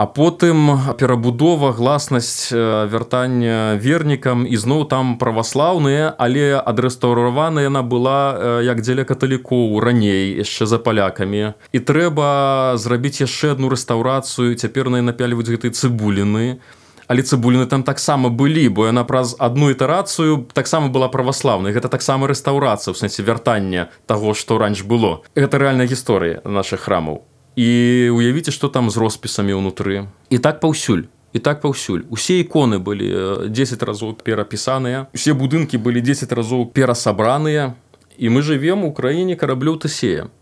потым 0.06 0.96
перабудова 0.96 1.72
гласнасць 1.72 2.48
вяртання 2.52 3.76
вернікам. 3.76 4.48
Ізноў 4.48 4.88
там 4.88 5.18
праваслаўныя 5.20 6.16
але 6.16 6.56
адрэстаўравана 6.56 7.60
яна 7.60 7.84
была 7.84 8.60
як 8.64 8.80
дзеля 8.80 9.04
каталікоў 9.04 9.80
раней 9.84 10.32
яшчэ 10.40 10.66
за 10.66 10.78
палякамі. 10.80 11.52
І 11.72 11.78
трэба 11.78 12.80
зрабіць 12.80 13.20
яшчэ 13.20 13.52
одну 13.52 13.68
рэстаўрацыю. 13.68 14.56
Цяпер 14.56 14.88
на 14.88 15.02
напяліваюць 15.02 15.52
гэтай 15.52 15.76
цыбуліны. 15.76 16.64
Але 17.08 17.20
цыбуліны 17.20 17.66
там 17.66 17.82
таксама 17.82 18.32
былі 18.32 18.68
бо 18.72 18.86
яна 18.88 19.04
праз 19.04 19.36
одну 19.36 19.68
ітарацыю 19.68 20.48
таксама 20.56 20.88
была 20.88 21.12
праваслаўнай. 21.12 21.76
Гэта 21.76 21.92
таксама 21.92 22.30
рэстаўрацыя 22.32 22.94
ў 22.94 22.96
сэнсе 22.96 23.20
вяртання 23.20 23.92
таго 24.06 24.32
што 24.32 24.56
раньш 24.56 24.86
было. 24.88 25.20
Гэта 25.36 25.60
рэальная 25.60 25.84
гісторыя 25.84 26.40
наших 26.48 26.88
храмаў 26.88 27.20
і 27.56 27.68
уявіце 28.12 28.52
што 28.52 28.68
там 28.68 28.90
з 28.90 28.96
роспісамі 28.96 29.58
ўнутры 29.60 30.08
і 30.30 30.38
так 30.38 30.60
паўсюль 30.60 31.08
і 31.32 31.38
так 31.38 31.60
паўсюль 31.60 32.04
усе 32.08 32.40
іконы 32.40 32.80
былі 32.80 33.48
10 33.48 33.82
разоў 33.82 34.16
перапісаныя 34.16 35.08
усе 35.12 35.36
будынкі 35.36 35.76
былі 35.76 36.00
10 36.00 36.32
разоў 36.32 36.72
перасабраныя 36.72 37.76
і 38.16 38.28
мы 38.28 38.40
жывем 38.40 38.84
у 38.84 38.92
краіне 38.92 39.36
караблю 39.36 39.76
тасея 39.76 40.32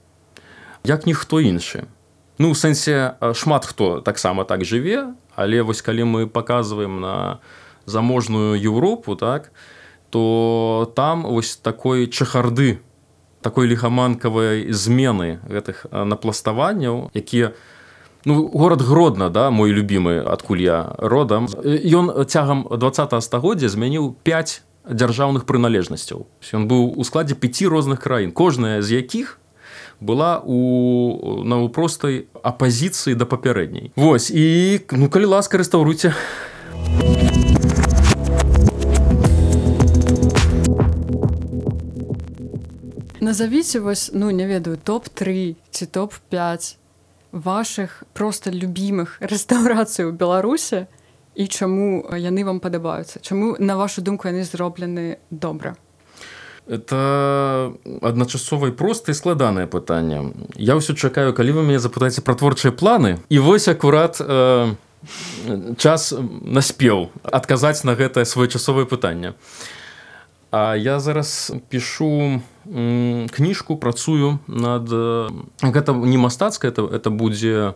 як 0.84 1.06
ніхто 1.06 1.40
іншы 1.40 1.90
ну 2.38 2.50
у 2.50 2.54
сэнсе 2.54 3.18
шмат 3.34 3.66
хто 3.66 4.00
таксама 4.00 4.44
так 4.44 4.62
жыве 4.62 5.14
але 5.34 5.62
вось 5.62 5.82
калі 5.82 6.06
мы 6.06 6.20
показываем 6.26 7.00
на 7.00 7.40
заможную 7.86 8.54
Еўропу 8.54 9.16
так 9.16 9.50
то 10.10 10.92
там 10.94 11.22
вось 11.22 11.56
такой 11.56 12.06
чахарды 12.06 12.78
у 12.78 12.89
такой 13.40 13.66
лихаманкавай 13.66 14.72
змены 14.72 15.40
гэтых 15.48 15.86
напластаванняў 15.90 17.10
якія 17.14 17.52
ну 18.24 18.48
город 18.48 18.82
гродна 18.82 19.30
да 19.30 19.50
мой 19.50 19.70
любимы 19.72 20.20
адкуль 20.20 20.62
я 20.62 20.94
родам. 20.98 21.48
Ён 21.64 22.24
цягам 22.26 22.66
два 22.70 23.20
стагоддзя 23.20 23.68
змяніў 23.68 24.16
5 24.22 24.62
дзяржаўных 24.90 25.44
прыналежнасцяў. 25.44 26.26
Ён 26.52 26.68
быў 26.68 26.96
у 26.96 27.04
складзе 27.04 27.34
пяти 27.34 27.68
розных 27.68 28.00
краін 28.00 28.32
кожная 28.32 28.82
з 28.82 29.00
якіх 29.00 29.38
была 30.00 30.40
у 30.44 31.44
наўпростай 31.44 32.26
апазіцыі 32.42 33.14
да 33.14 33.24
папярэдняй. 33.24 33.92
Вось 33.96 34.30
і 34.32 34.80
ну 34.92 35.08
калі 35.08 35.36
ласка 35.36 35.60
рэстаўруйце 35.60 36.12
назовіце 43.30 43.78
вось 43.80 44.10
ну 44.14 44.30
не 44.30 44.46
ведаю 44.46 44.76
топ-3 44.76 45.54
ці 45.70 45.86
топ-5 45.86 46.76
ваших 47.32 48.02
просто 48.12 48.50
любимых 48.50 49.18
рэстаўрацый 49.20 50.10
у 50.10 50.10
беларусе 50.10 50.90
і 51.38 51.46
чаму 51.46 52.10
яны 52.10 52.42
вам 52.42 52.58
падабаюцца 52.58 53.22
чаму 53.22 53.54
на 53.58 53.78
вашу 53.78 54.02
думку 54.02 54.26
яны 54.26 54.42
зроблены 54.42 55.22
добра 55.30 55.78
это 56.66 57.70
адначасова 58.02 58.74
простае 58.74 59.14
складанае 59.14 59.70
пытанне 59.70 60.34
я 60.58 60.74
ўсё 60.74 60.98
чакаю 60.98 61.30
калі 61.30 61.54
вы 61.54 61.62
мяне 61.62 61.78
запытаеце 61.78 62.26
пра 62.26 62.34
творчыя 62.34 62.74
планы 62.74 63.22
і 63.30 63.38
вось 63.38 63.70
акурат 63.70 64.18
э, 64.18 64.74
час 65.78 66.10
наспеў 66.42 67.14
адказаць 67.22 67.86
на 67.86 67.94
гэтае 67.94 68.26
своечасовае 68.26 68.90
пытанне 68.90 69.38
А 70.50 70.74
я 70.74 71.00
зараз 71.00 71.52
пишу 71.68 72.42
кніжку 72.70 73.76
працую 73.76 74.38
над 74.46 74.86
гэта 75.62 75.92
не 75.92 76.18
мастацка 76.18 76.68
это 76.68 76.86
это 76.86 77.10
будзе 77.10 77.74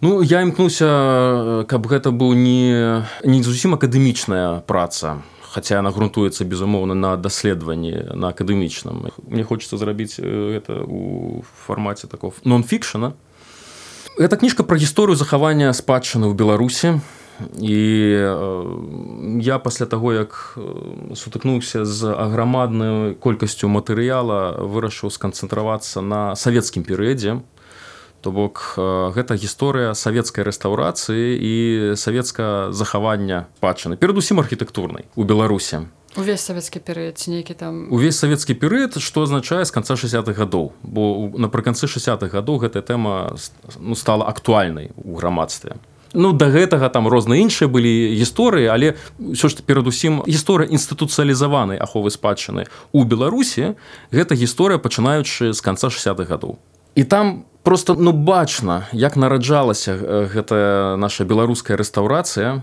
ну 0.00 0.22
я 0.22 0.42
імкнуся 0.42 1.66
каб 1.66 1.86
гэта 1.86 2.14
быў 2.14 2.38
не 2.38 3.02
не 3.24 3.42
зусім 3.42 3.74
акадэмічная 3.74 4.62
праца 4.66 5.22
хотя 5.52 5.78
она 5.78 5.90
грунтуецца 5.90 6.44
безумоўна 6.44 6.94
на 6.94 7.16
даследаванні 7.16 8.16
на 8.16 8.28
акадэмічным. 8.32 9.12
Мне 9.28 9.44
хочется 9.44 9.76
зрабіць 9.76 10.16
это 10.18 10.80
у 10.86 11.44
фармаце 11.66 12.06
такого 12.06 12.32
нон-фікшена 12.44 13.12
эта 14.18 14.36
кніжка 14.36 14.62
про 14.62 14.76
гісторыю 14.76 15.16
захавання 15.16 15.72
спадчыны 15.72 16.28
ў 16.28 16.34
беларусі 16.36 17.00
і 17.58 17.78
я 19.42 19.58
пасля 19.58 19.86
таго 19.86 20.12
як 20.12 20.58
сутыкнуўся 21.14 21.84
з 21.84 22.12
аграмаднай 22.12 23.14
колькасцю 23.14 23.68
матэрыяла 23.68 24.62
вырашыў 24.62 25.10
сканцэнтравацца 25.10 26.00
на 26.00 26.34
савецкім 26.36 26.84
перыядзе. 26.84 27.40
То 28.22 28.30
бок 28.30 28.78
гэта 28.78 29.34
гісторыя 29.34 29.94
савецкай 29.98 30.46
рэстаўрацыі 30.46 31.34
і 31.34 31.54
савецка 31.98 32.70
захавання 32.70 33.50
патчыны 33.58 33.98
перадусім 33.98 34.38
архітэктурнай 34.38 35.10
у 35.16 35.26
беларусе 35.26 35.90
увесь 36.16 36.44
савецкі 36.44 36.80
перыяд 36.80 37.16
нейкі 37.26 37.54
там? 37.54 37.88
Увесь 37.90 38.18
савецкі 38.18 38.54
перыяд 38.54 38.98
што 39.00 39.24
азначае 39.24 39.64
з 39.64 39.72
канца 39.72 39.94
60-х 39.94 40.36
гадоў. 40.36 40.72
Бо 40.82 41.32
напрыканцы 41.34 41.88
60-х 41.88 42.28
гадоў 42.28 42.62
гэтая 42.62 42.82
тэма 42.82 43.36
ну, 43.80 43.94
стала 43.94 44.28
актуальнай 44.28 44.92
у 44.96 45.16
грамадстве 45.16 45.80
Ну 46.14 46.32
да 46.32 46.48
гэтага 46.52 46.88
там 46.92 47.08
розныя 47.08 47.40
іншыя 47.40 47.68
былі 47.72 48.12
гісторыі 48.12 48.68
але 48.68 48.94
ўсё 49.16 49.48
ж 49.48 49.64
перадусім 49.64 50.20
гісторыя 50.28 50.68
інстытуцыялізаванай 50.68 51.80
аховы 51.80 52.12
спадчыны 52.12 52.68
у 52.92 53.04
беларусі 53.04 53.74
гэта 54.12 54.36
гісторыя 54.36 54.76
пачынаючы 54.76 55.56
з 55.56 55.60
канца 55.64 55.88
60-х 55.88 56.28
гадоў. 56.28 56.60
І 56.94 57.04
там 57.04 57.44
просто 57.62 57.94
ну 57.94 58.12
бачна 58.12 58.88
як 58.92 59.16
нараджалася 59.16 59.96
гэтая 60.28 60.96
наша 60.96 61.24
беларуская 61.24 61.80
рэстаўрацыя 61.80 62.60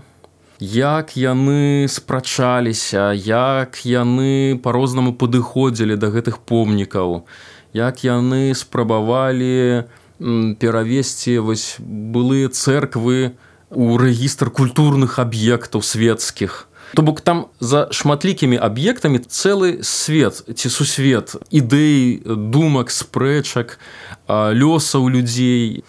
як 0.60 1.16
яны 1.16 1.88
спрачаліся 1.88 3.10
як 3.16 3.80
яны 3.82 4.60
по-рознаму 4.62 5.16
падыходзілі 5.16 5.96
да 5.96 6.12
гэтых 6.12 6.38
помнікаў 6.44 7.24
як 7.72 8.04
яны 8.04 8.54
спрабавалі 8.54 9.88
перавесці 10.20 11.38
вось 11.40 11.76
былыя 11.80 12.48
церквы 12.48 13.36
у 13.70 13.96
рэгістр 13.96 14.50
культурных 14.50 15.18
аб'ектаў 15.18 15.82
светецкіх 15.82 16.70
То 16.94 17.02
бок 17.02 17.20
там 17.20 17.46
за 17.60 17.86
шматлікімі 17.94 18.58
аб'ектамі 18.58 19.22
цэлы 19.22 19.82
свет 19.86 20.42
ці 20.42 20.68
сусвет 20.68 21.38
ідэй 21.54 22.18
думак 22.26 22.90
спрэчак 22.90 23.78
лёсаў 24.26 25.06
людзей 25.06 25.86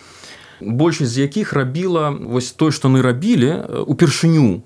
большасць 0.61 1.17
з 1.17 1.25
якіх 1.25 1.53
рабіла 1.57 2.13
вось 2.13 2.53
той 2.53 2.69
што 2.69 2.89
мы 2.89 3.01
рабілі 3.01 3.81
упершыню. 3.89 4.61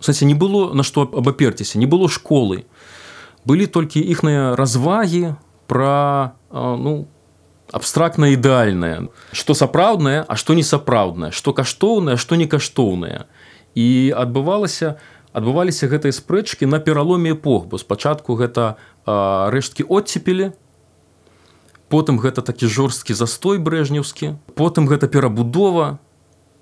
Кстати 0.00 0.28
не 0.28 0.36
было 0.36 0.74
на 0.76 0.84
што 0.84 1.08
абаперціся 1.08 1.80
не 1.80 1.88
было 1.88 2.12
школы. 2.12 2.68
Былі 3.48 3.64
толькі 3.64 4.04
іхныя 4.04 4.52
развагі 4.56 5.40
пра 5.64 6.36
ну 6.52 7.08
абстрактна 7.72 8.34
ідэальнае 8.34 9.08
што 9.32 9.54
сапраўднае 9.54 10.24
а 10.28 10.36
што 10.36 10.54
не 10.54 10.66
сапраўднае 10.66 11.30
што 11.32 11.52
каштоўнае 11.52 12.16
што 12.16 12.36
не 12.36 12.46
каштоўнае 12.46 13.24
і 13.74 13.88
адбывалася 14.16 14.96
адбываліся 15.32 15.88
гэтыя 15.90 16.14
спрэчкі 16.14 16.66
на 16.66 16.78
пераломе 16.78 17.32
эпох 17.34 17.66
бо 17.66 17.78
спачатку 17.78 18.36
гэта 18.38 18.76
а, 19.06 19.50
рэшткі 19.50 19.88
оттепелі 19.88 20.52
потым 21.94 22.18
гэта 22.18 22.42
такі 22.42 22.66
жорсткі 22.66 23.14
застой 23.14 23.58
брэжнеўскі 23.62 24.34
потым 24.58 24.90
гэта 24.90 25.06
перабудова. 25.06 25.98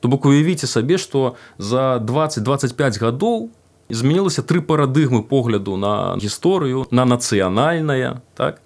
То 0.01 0.11
бок 0.11 0.27
уявіце 0.27 0.67
сабе 0.67 0.99
што 0.99 1.39
за 1.59 2.03
20-25 2.03 2.99
гадоў 2.99 3.51
змянілася 3.89 4.43
тры 4.43 4.61
парадыгмы 4.61 5.23
погляду 5.23 5.77
на 5.77 6.19
гісторыю 6.19 6.87
на 6.91 7.05
нацыянальная 7.05 8.21
так 8.35 8.61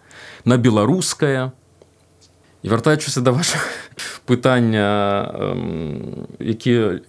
на 0.45 0.57
беларускае 0.57 1.53
і 2.63 2.69
вяртаючыся 2.69 3.21
да 3.21 3.31
ваших 3.31 3.69
пытання 4.27 4.89
якія 6.41 7.01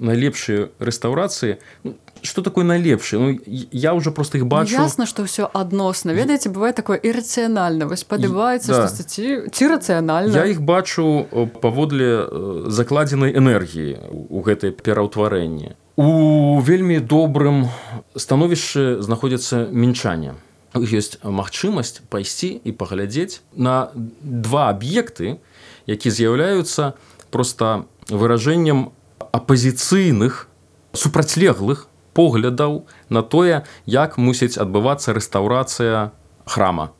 найлепшыя 0.00 0.70
рэстаўрацыі 0.78 1.58
ну, 1.84 1.94
что 2.22 2.42
такое 2.42 2.64
найлепшае 2.64 3.20
ну, 3.20 3.38
я 3.46 3.94
уже 3.94 4.10
просто 4.10 4.38
их 4.38 4.46
бачу. 4.46 4.76
Ну, 4.76 4.82
ясно 4.82 5.06
что 5.06 5.24
все 5.24 5.48
адносна 5.52 6.10
ведаеце 6.10 6.50
бывает 6.50 6.74
такое 6.74 6.98
іррацыянальна 6.98 7.86
вось 7.86 8.04
падабаецца 8.04 8.72
да. 8.72 8.88
ці, 8.88 9.50
ці 9.50 9.64
рацыянальна 9.68 10.34
я 10.34 10.46
их 10.46 10.60
бачу 10.60 11.26
паводле 11.60 12.26
закладзенай 12.66 13.32
энергіі 13.36 13.98
у 14.10 14.42
гэтай 14.42 14.70
пераўтварэнні 14.70 15.76
у 15.96 16.60
вельмі 16.60 17.00
добрым 17.00 17.68
становішчы 18.16 19.02
знаходзяцца 19.02 19.68
мінчане 19.70 20.34
ёсць 20.74 21.18
магчымасць 21.24 22.02
пайсці 22.10 22.60
і 22.62 22.70
паглядзець 22.72 23.42
на 23.54 23.90
два 23.94 24.70
аб'екты 24.70 25.38
які 25.86 26.10
з'яўляюцца 26.10 26.94
просто 27.30 27.86
выражэннем 28.08 28.90
апазіцыйных 29.32 30.46
супрацьлеглых 30.94 31.86
поглядаў 32.14 32.86
на 33.08 33.22
тое 33.22 33.62
як 33.86 34.18
мусіць 34.18 34.58
адбывацца 34.58 35.14
рэстаўрацыя 35.14 36.10
храма. 36.46 36.90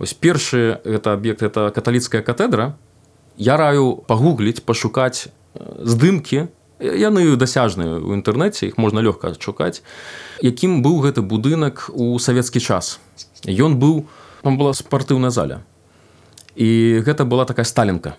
Ось 0.00 0.12
першы 0.14 0.80
гэта 0.84 1.16
аб'ект 1.16 1.42
это 1.42 1.70
каталіцкая 1.72 2.22
катедра 2.22 2.76
я 3.36 3.56
раю 3.56 4.04
пагугліць 4.08 4.64
пашукаць 4.64 5.28
здымкі 5.56 6.48
яны 6.80 7.36
дасяжныя 7.36 8.00
ў 8.00 8.16
інтэрнэце 8.18 8.72
іх 8.72 8.80
можна 8.80 9.04
лёгка 9.04 9.36
адшукаць. 9.36 9.84
Якім 10.40 10.80
быў 10.80 11.04
гэты 11.04 11.20
будынак 11.20 11.92
у 11.92 12.16
савецкі 12.16 12.60
час? 12.60 12.98
Ён 13.44 13.76
быў 13.76 14.08
там 14.42 14.56
была 14.56 14.72
спартыўная 14.72 15.30
заля. 15.30 15.60
І 16.56 17.00
гэта 17.04 17.28
была 17.28 17.44
такая 17.44 17.68
сталінка. 17.68 18.16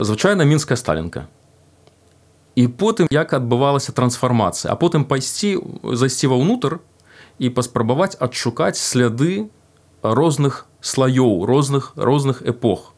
Звычайна 0.00 0.48
мінская 0.48 0.76
сталінка. 0.76 1.28
І 2.56 2.66
потым 2.66 3.06
як 3.12 3.32
адбывалася 3.32 3.92
трансфармацыя. 3.92 4.72
А 4.72 4.76
потым 4.76 5.04
пайсці 5.04 5.60
зайсці 5.84 6.32
ва 6.32 6.40
ўнутр 6.40 6.80
і 7.38 7.52
паспрабаваць 7.52 8.16
адшукаць 8.16 8.80
сляды 8.80 9.52
розных 10.02 10.66
слаёў 10.80 11.44
розных 11.44 11.92
розных 11.96 12.42
эпох. 12.42 12.96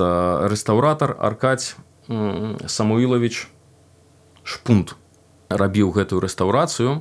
Рэстаўратар 0.00 1.16
аркаць 1.18 1.76
самуілович 2.66 3.48
шпунт 4.42 4.96
рабіў 5.48 5.94
гэтую 5.94 6.20
рэстаўрацыю. 6.20 7.00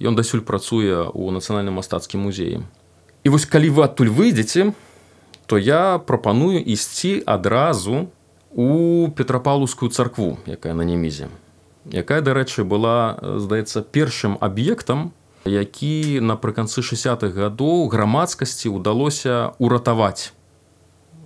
Ён 0.00 0.16
дасюль 0.16 0.42
працуе 0.42 1.06
ў 1.08 1.26
нацыянальным 1.30 1.78
мастацкім 1.78 2.26
музеі. 2.26 2.64
І 3.24 3.28
вось 3.28 3.44
калі 3.46 3.70
вы 3.70 3.84
адтуль 3.84 4.10
выйдзеце 4.10 4.72
то 5.50 5.58
я 5.58 5.98
прапаную 5.98 6.62
ісці 6.62 7.22
адразу 7.26 8.06
у 8.54 9.08
петрапаўлускую 9.10 9.90
царкву 9.90 10.38
якая 10.46 10.74
на 10.78 10.86
немізе 10.86 11.26
якая 11.90 12.22
дарэчы 12.22 12.62
была 12.62 13.18
здаецца 13.18 13.82
першым 13.82 14.38
аб'ектам 14.38 15.10
які 15.44 16.22
напрыканцы 16.22 16.86
60-х 16.86 17.34
гадоў 17.34 17.90
грамадскасці 17.90 18.70
ўдалося 18.70 19.58
уратаваць 19.58 20.30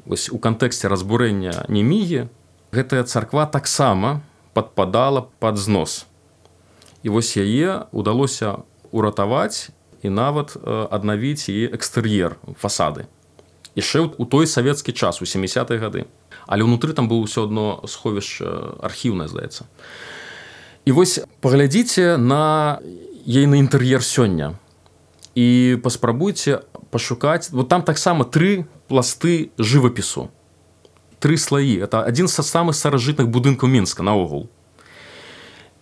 вось 0.08 0.32
у 0.32 0.40
кантэксце 0.40 0.88
разбурэння 0.88 1.68
немігі 1.68 2.32
гэтая 2.74 3.06
царква 3.06 3.46
таксама 3.46 4.20
падпадала 4.54 5.30
под 5.38 5.56
знос. 5.56 6.06
І 7.02 7.14
вось 7.14 7.36
яе 7.38 7.86
удалося 7.92 8.66
уратаваць 8.90 9.70
і 10.02 10.10
нават 10.10 10.56
аднавіць 10.66 11.46
і 11.48 11.70
экстэр'ер 11.70 12.38
фасады. 12.58 13.06
Яшчэ 13.78 14.10
у 14.18 14.24
той 14.26 14.46
савецкі 14.46 14.94
час 14.94 15.22
у 15.22 15.26
70-х 15.26 15.78
гады. 15.78 16.06
Але 16.46 16.62
ўнутры 16.62 16.94
там 16.94 17.10
было 17.10 17.26
ўсё 17.26 17.46
одно 17.50 17.82
сховішча 17.86 18.78
архіўнае 18.82 19.26
здаецца. 19.26 19.66
І 20.84 20.90
вось 20.92 21.18
паглядзіце 21.40 22.16
на 22.18 22.78
ейны 23.26 23.58
інтэр'ер 23.64 24.04
сёння. 24.04 24.58
І 25.34 25.80
паспрабуйце 25.82 26.62
пашукаць 26.94 27.50
вот 27.50 27.68
там 27.68 27.82
таксама 27.82 28.24
тры 28.24 28.68
пласты 28.86 29.50
жывапісу 29.58 30.30
тры 31.24 31.40
слаі 31.40 31.80
это 31.80 32.04
адзін 32.04 32.28
са 32.28 32.44
самых 32.44 32.76
старажытных 32.76 33.32
будынкаў 33.32 33.72
мінска 33.72 34.04
наогул. 34.04 34.52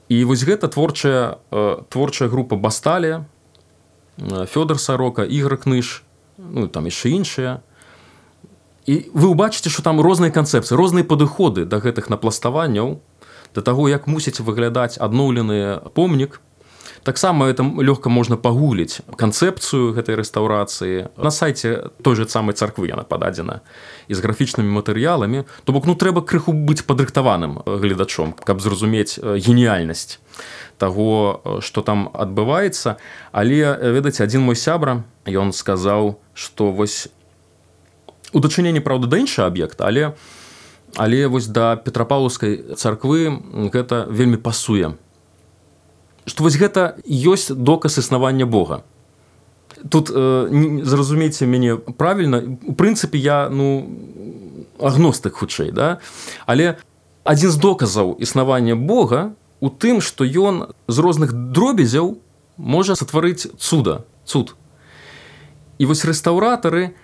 І 0.07 0.23
вось 0.23 0.47
гэта 0.47 0.71
творчая 0.71 1.43
творчая 1.91 2.31
група 2.31 2.55
басталія 2.55 3.27
фёдор 4.23 4.79
сарока 4.79 5.27
ігра 5.27 5.59
кныж 5.59 6.07
ну 6.39 6.71
там 6.71 6.87
яшчэ 6.87 7.19
іншыя. 7.19 7.67
І 8.87 9.11
вы 9.11 9.35
ўбачыце 9.35 9.67
што 9.67 9.83
там 9.83 9.99
розныя 9.99 10.31
канцэпцыі 10.31 10.79
розныя 10.79 11.03
падыходы 11.03 11.67
да 11.67 11.83
гэтых 11.83 12.07
напластаванняў 12.07 13.03
да 13.55 13.61
таго 13.67 13.91
як 13.91 14.07
мусіць 14.07 14.39
выглядаць 14.39 14.95
адноўлены 14.95 15.83
помнік 15.99 16.39
таксама 17.05 17.47
это 17.47 17.63
лёгка 17.63 18.09
можна 18.09 18.37
пагуліць 18.37 19.03
канцэпцыю 19.17 19.93
гэтай 19.95 20.17
рэстаўрацыі. 20.17 21.09
На 21.17 21.31
сайте 21.31 21.91
той 22.03 22.17
же 22.17 22.29
самай 22.29 22.55
царквы 22.55 22.89
яна 22.89 23.03
пададзена 23.03 23.61
і 24.09 24.15
з 24.15 24.19
графічнымі 24.21 24.71
матэрыяламі. 24.71 25.45
То 25.65 25.73
бок 25.73 25.87
ну 25.87 25.95
трэба 25.95 26.23
крыху 26.23 26.53
быць 26.53 26.87
падрыхтаваным 26.87 27.63
гледачом 27.67 28.33
каб 28.33 28.61
зразумець 28.61 29.19
геніяльнасць 29.19 30.19
таго 30.79 31.61
что 31.61 31.83
там 31.83 32.11
адбываецца. 32.15 32.97
Але 33.33 33.79
ведаць 33.93 34.21
адзін 34.21 34.47
мой 34.47 34.57
сябра 34.57 35.05
ён 35.27 35.53
сказаў 35.53 36.19
что 36.35 36.73
вось 36.73 37.09
у 38.33 38.41
дачыненні 38.41 38.81
праўда 38.81 39.07
да 39.07 39.19
інша 39.19 39.47
аб'ект 39.47 39.81
але 39.81 40.15
але 40.97 41.27
вось 41.27 41.47
да 41.47 41.77
петрапаўскай 41.77 42.77
царквы 42.77 43.33
гэта 43.73 44.07
вельмі 44.09 44.37
пасуе 44.37 44.97
што 46.27 46.45
вось 46.45 46.57
гэта 46.57 46.97
ёсць 47.07 47.51
доказ 47.51 47.99
існавання 47.99 48.47
Бога. 48.47 48.83
Тут 49.89 50.11
э, 50.15 50.83
зразумейце 50.85 51.47
мяне 51.47 51.77
правільна 51.77 52.43
у 52.67 52.73
прынцыпе 52.75 53.19
я 53.19 53.49
ну 53.51 53.89
агностык 54.79 55.35
хутчэй 55.35 55.73
да? 55.73 55.99
Але 56.47 56.79
адзін 57.25 57.51
з 57.51 57.57
доказаў 57.57 58.17
існавання 58.21 58.77
Бога 58.77 59.35
у 59.61 59.71
тым 59.71 60.01
што 60.01 60.25
ён 60.25 60.75
з 60.87 60.99
розных 60.99 61.33
дробязяў 61.33 62.19
можа 62.57 62.95
сатварыць 62.95 63.47
цуда 63.59 64.07
цуд. 64.25 64.55
І 65.79 65.87
вось 65.87 66.05
рэстаўратары 66.07 66.95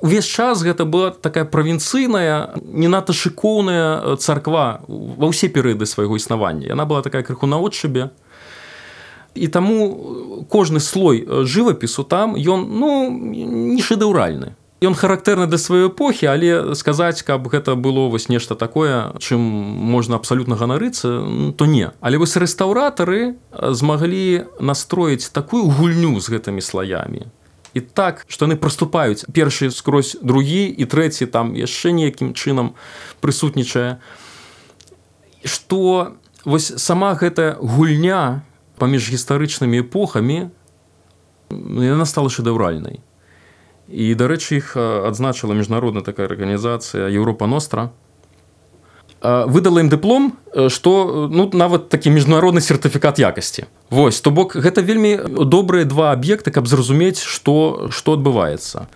увесь 0.00 0.28
час 0.28 0.60
гэта 0.60 0.84
была 0.84 1.10
такая 1.10 1.44
правінцыйная 1.44 2.56
не 2.60 2.88
надта 2.88 3.12
шыкоўная 3.12 4.16
царква 4.16 4.84
ва 4.88 5.26
ўсе 5.28 5.48
перыяды 5.48 5.88
свайго 5.88 6.16
існавання. 6.16 6.68
Яна 6.68 6.84
была 6.84 7.00
такая 7.00 7.24
крыху 7.24 7.48
наотчыбе 7.48 8.12
і 9.36 9.46
таму 9.48 10.46
кожны 10.50 10.80
слой 10.80 11.26
жывапісу 11.26 12.04
там 12.04 12.36
ён 12.36 12.68
ну 12.80 13.10
не 13.10 13.82
шэдэўральны 13.82 14.56
Ён 14.84 14.92
характэрны 14.92 15.46
да 15.48 15.56
сваёй 15.56 15.88
эпохі 15.88 16.28
але 16.28 16.76
сказаць 16.76 17.24
каб 17.24 17.48
гэта 17.48 17.80
было 17.80 18.12
вось 18.12 18.28
нешта 18.28 18.54
такое 18.54 19.16
чым 19.24 19.40
можна 19.40 20.20
абсалютна 20.20 20.52
ганарыцца 20.52 21.24
то 21.56 21.64
не. 21.64 21.90
Але 22.00 22.20
вось 22.20 22.36
рэстаўратары 22.36 23.40
змаглі 23.56 24.44
настроіць 24.60 25.32
такую 25.32 25.64
гульню 25.72 26.20
з 26.20 26.28
гэтымі 26.28 26.60
слаямі. 26.60 27.24
І 27.72 27.80
так 27.80 28.28
што 28.28 28.44
яны 28.44 28.60
праступаюць 28.60 29.24
першы 29.32 29.72
скрозь 29.72 30.16
другі 30.20 30.68
і 30.68 30.84
трэці 30.84 31.24
там 31.32 31.56
яшчэ 31.56 31.96
неякім 31.96 32.36
чынам 32.36 32.76
прысутнічае. 33.24 33.96
Што 35.40 36.20
вось 36.44 36.68
сама 36.76 37.16
гэтая 37.16 37.56
гульня 37.64 38.45
паміж 38.78 39.10
гістарычнымі 39.10 39.82
эпохамі 39.84 40.48
яна 41.50 42.04
стала 42.04 42.28
шэдэўральнай. 42.28 43.00
І 43.86 44.14
дарэчы 44.18 44.58
іх 44.58 44.74
адзначыла 44.76 45.54
міжнародная 45.54 46.02
такая 46.02 46.26
арганізацыя 46.26 47.06
Еўропа 47.06 47.46
ностра 47.46 47.94
выдала 49.22 49.80
ім 49.80 49.88
дыплом 49.88 50.34
што 50.68 51.28
ну 51.30 51.48
нават 51.54 51.88
такі 51.88 52.10
міжнародны 52.10 52.60
сертыфікат 52.60 53.18
якасці. 53.22 53.70
Вось 53.90 54.20
то 54.20 54.30
бок 54.30 54.56
гэта 54.56 54.82
вельмі 54.82 55.16
добрыя 55.46 55.86
два 55.86 56.12
аб'екты 56.12 56.50
каб 56.50 56.66
зразумець 56.66 57.22
што 57.22 57.88
што 57.90 58.18
адбываецца. 58.18 58.90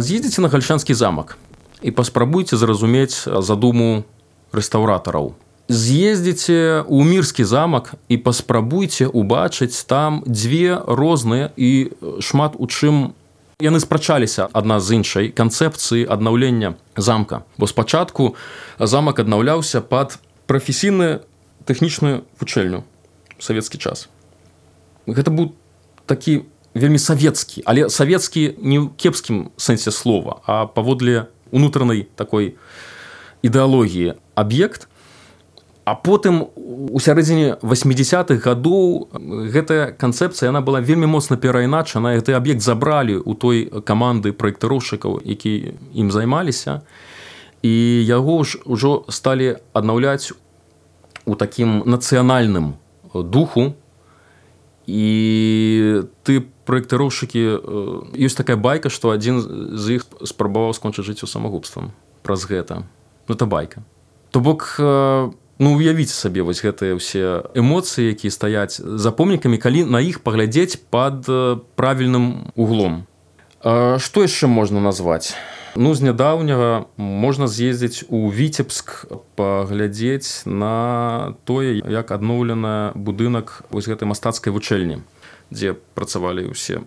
З'едзіце 0.00 0.40
на 0.42 0.48
гальшанскі 0.48 0.94
замак 0.94 1.38
і 1.82 1.90
паспрабуйце 1.90 2.56
зразумець 2.56 3.24
задуму 3.26 4.04
рэстаўратараў. 4.52 5.34
З'ездзіце 5.70 6.82
ў 6.82 7.00
мірскі 7.06 7.46
замак 7.46 7.94
і 8.10 8.18
паспрабуйце 8.18 9.06
убачыць 9.06 9.86
там 9.86 10.26
дзве 10.26 10.74
розныя 10.82 11.54
і 11.54 11.94
шмат 12.18 12.58
у 12.58 12.66
чым 12.66 13.14
яны 13.62 13.78
спрачаліся 13.78 14.48
адна 14.52 14.80
з 14.80 14.98
іншай 14.98 15.30
канцэпцыі 15.30 16.08
аднаўлення 16.10 16.74
замка. 16.96 17.46
Бо 17.58 17.70
спачатку 17.70 18.34
замак 18.78 19.20
аднаўляўся 19.22 19.80
пад 19.80 20.18
прафесійную 20.50 21.22
тэхнічную 21.70 22.26
вучэльню 22.40 22.82
савецкі 23.38 23.78
час. 23.78 24.08
Гэта 25.06 25.30
быў 25.30 25.54
такі 26.06 26.50
вельмі 26.74 26.98
савецкі, 26.98 27.62
але 27.66 27.86
савецкі 27.90 28.58
не 28.58 28.82
ў 28.82 28.90
кепскім 28.96 29.54
сэнсе 29.54 29.94
слова, 29.94 30.42
а 30.46 30.66
паводле 30.66 31.30
унутранай 31.52 32.08
такой 32.16 32.56
ідэалогіі 33.42 34.14
аб'ект. 34.34 34.88
А 35.84 35.94
потым 35.96 36.46
у 36.54 37.00
сярэдзіне 37.00 37.58
80-х 37.64 38.38
гадоў 38.44 39.10
гэтая 39.50 39.90
канцэпцыя 39.96 40.52
яна 40.52 40.60
была 40.60 40.78
вельмі 40.78 41.08
моцна 41.10 41.34
перайначана 41.40 42.14
гэты 42.14 42.36
аб'ект 42.36 42.62
забралі 42.62 43.18
у 43.18 43.34
той 43.34 43.66
каманды 43.82 44.30
праектыроўшчыкаў 44.30 45.24
які 45.24 45.74
ім 45.94 46.12
займаліся. 46.12 46.86
І 47.62 47.72
яго 48.06 48.44
ж 48.44 48.60
ужо 48.64 49.04
сталі 49.08 49.56
аднаўляць 49.72 50.32
у 51.24 51.34
такім 51.34 51.82
нацыянальным 51.84 52.76
духу 53.14 53.74
і 54.90 56.02
ты 56.26 56.42
праектыроўшчыкі 56.66 57.42
ёсць 58.18 58.38
такая 58.38 58.58
байка 58.58 58.90
што 58.90 59.14
адзін 59.14 59.38
з 59.78 60.00
іх 60.00 60.06
спрабаваў 60.26 60.74
скончыць 60.74 61.06
жыццё 61.06 61.30
самагубствам 61.30 61.94
праз 62.26 62.44
гэта. 62.50 62.82
Ну 63.28 63.34
это 63.34 63.46
байка. 63.46 63.86
То 64.30 64.40
бок 64.42 64.74
ну 64.78 65.68
уявіць 65.76 66.10
сабе 66.10 66.42
вось 66.42 66.62
гэтыя 66.64 66.98
ўсе 66.98 67.46
эмоцыі 67.54 68.10
якія 68.10 68.34
стаяць 68.34 68.82
за 68.82 69.10
помнікамі 69.14 69.62
калі 69.62 69.86
на 69.86 70.02
іх 70.02 70.26
паглядзець 70.26 70.82
под 70.90 71.30
правільным 71.78 72.50
углом. 72.58 73.06
Што 73.62 74.26
яшчэ 74.26 74.50
можна 74.50 74.82
назваць 74.82 75.38
Ну 75.76 75.94
з 75.94 76.02
нядаўняга 76.02 76.86
можна 76.96 77.46
з'ездзіць 77.46 78.10
у 78.10 78.26
віцебск 78.30 79.06
паглядзець 79.38 80.42
на 80.46 81.34
тое 81.44 81.78
як 81.78 82.10
адноўлена 82.10 82.90
будынак 82.98 83.62
вось 83.70 83.86
гэтай 83.86 84.10
мастацкай 84.10 84.50
вучэльні 84.50 84.98
дзе 85.54 85.78
працавалі 85.94 86.50
ўсе 86.50 86.82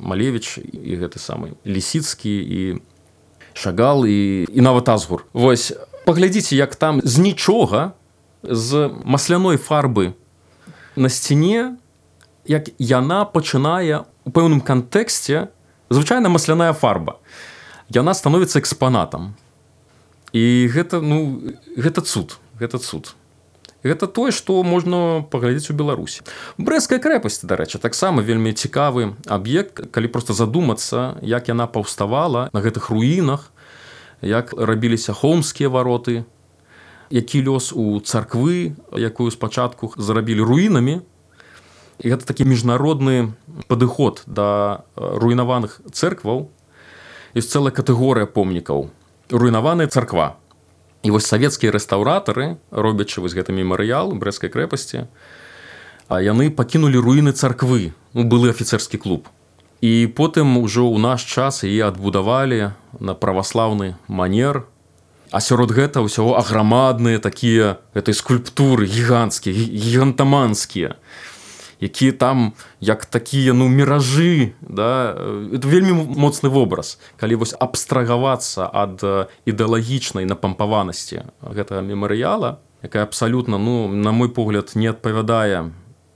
малевич 0.00 0.64
і 0.64 0.96
гэты 0.96 1.20
самы 1.20 1.52
лісіцкі 1.68 2.32
і 2.32 2.60
шагал 3.52 4.08
і 4.08 4.48
і 4.48 4.60
нават 4.64 4.88
азгур. 4.88 5.28
Вось 5.32 5.76
паглядзіце 6.08 6.56
як 6.56 6.76
там 6.76 7.04
з 7.04 7.18
нічога 7.18 7.92
з 8.42 8.90
масляной 9.04 9.60
фарбы 9.60 10.16
на 10.96 11.08
сцяне 11.08 11.76
як 12.48 12.72
яна 12.78 13.24
пачынае 13.28 14.08
у 14.24 14.30
пэўным 14.32 14.64
кантэксце 14.64 15.52
звычайна 15.92 16.32
масляная 16.32 16.72
фарба 16.72 17.20
яна 17.94 18.14
становіцца 18.14 18.58
экспанатам. 18.58 19.34
І 20.32 20.68
гэта 20.72 21.00
ну 21.04 21.40
гэта 21.76 22.00
цуд 22.00 22.38
гэта 22.58 22.78
цуд. 22.78 23.14
Гэта 23.82 24.06
тое 24.06 24.30
што 24.30 24.62
можна 24.62 25.26
паглядзець 25.26 25.74
у 25.74 25.76
беларусі. 25.76 26.22
Брэская 26.56 27.02
крэпасць 27.02 27.42
дарэчы 27.42 27.82
таксама 27.82 28.22
вельмі 28.22 28.54
цікавы 28.54 29.18
аб'ект 29.26 29.90
калі 29.90 30.08
просто 30.08 30.32
задумацца 30.32 31.18
як 31.20 31.50
яна 31.50 31.66
паўставала 31.66 32.48
на 32.54 32.60
гэтых 32.62 32.88
руінах 32.94 33.50
як 34.22 34.54
рабіліся 34.54 35.12
хоумскія 35.12 35.68
вароты 35.68 36.24
які 37.10 37.44
лёс 37.44 37.74
у 37.76 38.00
царквы 38.00 38.72
якую 38.96 39.30
спачатку 39.30 39.92
зарабілі 39.98 40.40
руінамі. 40.46 41.02
І 42.00 42.08
гэта 42.08 42.24
такі 42.24 42.48
міжнародны 42.48 43.34
падыход 43.68 44.22
да 44.26 44.86
руйнаваных 44.96 45.82
церкваў 45.92 46.48
ёсць 47.36 47.52
цэлая 47.52 47.72
катэгорыя 47.72 48.26
помнікаў. 48.26 48.90
Руйнаваная 49.30 49.86
царква. 49.86 50.36
І 51.02 51.10
вось 51.10 51.26
савецкія 51.26 51.72
рэстаўратары 51.72 52.56
робячы 52.70 53.20
вось 53.20 53.34
гэты 53.34 53.50
мемарыял 53.52 54.14
брэскай 54.14 54.52
крэпасці 54.52 55.08
а 56.12 56.20
яны 56.20 56.50
пакінулі 56.52 57.00
руіны 57.00 57.32
царквы 57.32 57.92
ну, 58.12 58.24
былы 58.28 58.52
афіцэрскі 58.52 59.00
клуб. 59.00 59.32
І 59.80 60.12
потым 60.12 60.60
ужо 60.60 60.84
ў 60.84 61.00
наш 61.00 61.24
час 61.24 61.64
і 61.64 61.72
адбудавалі 61.88 62.76
на 63.00 63.16
праваслаўны 63.16 63.96
манер. 64.06 64.68
А 65.32 65.40
сярод 65.40 65.72
гэта 65.72 66.04
ўсяго 66.04 66.36
аграмадныя 66.36 67.16
такія 67.16 67.80
гэтай 67.96 68.12
скульптуры 68.12 68.84
гіганцкія 68.84 69.56
гігантаманскія 69.56 71.00
якія 71.82 72.12
там 72.14 72.54
як 72.80 73.04
такія 73.04 73.52
ну 73.52 73.66
міражы 73.66 74.54
да? 74.62 75.18
Это 75.52 75.66
вельмі 75.66 76.06
моцны 76.14 76.48
вобраз. 76.48 77.02
Калі 77.18 77.42
вось 77.42 77.54
абстрагавацца 77.58 78.70
ад 78.70 79.02
ідэалагічнай 79.44 80.24
напампаванасці 80.24 81.26
гэтага 81.42 81.82
мемарыяла 81.82 82.62
якая 82.82 83.02
абсалютна 83.02 83.58
ну 83.58 83.88
на 83.88 84.12
мой 84.12 84.28
погляд 84.28 84.72
не 84.74 84.86
адпавядае 84.86 85.70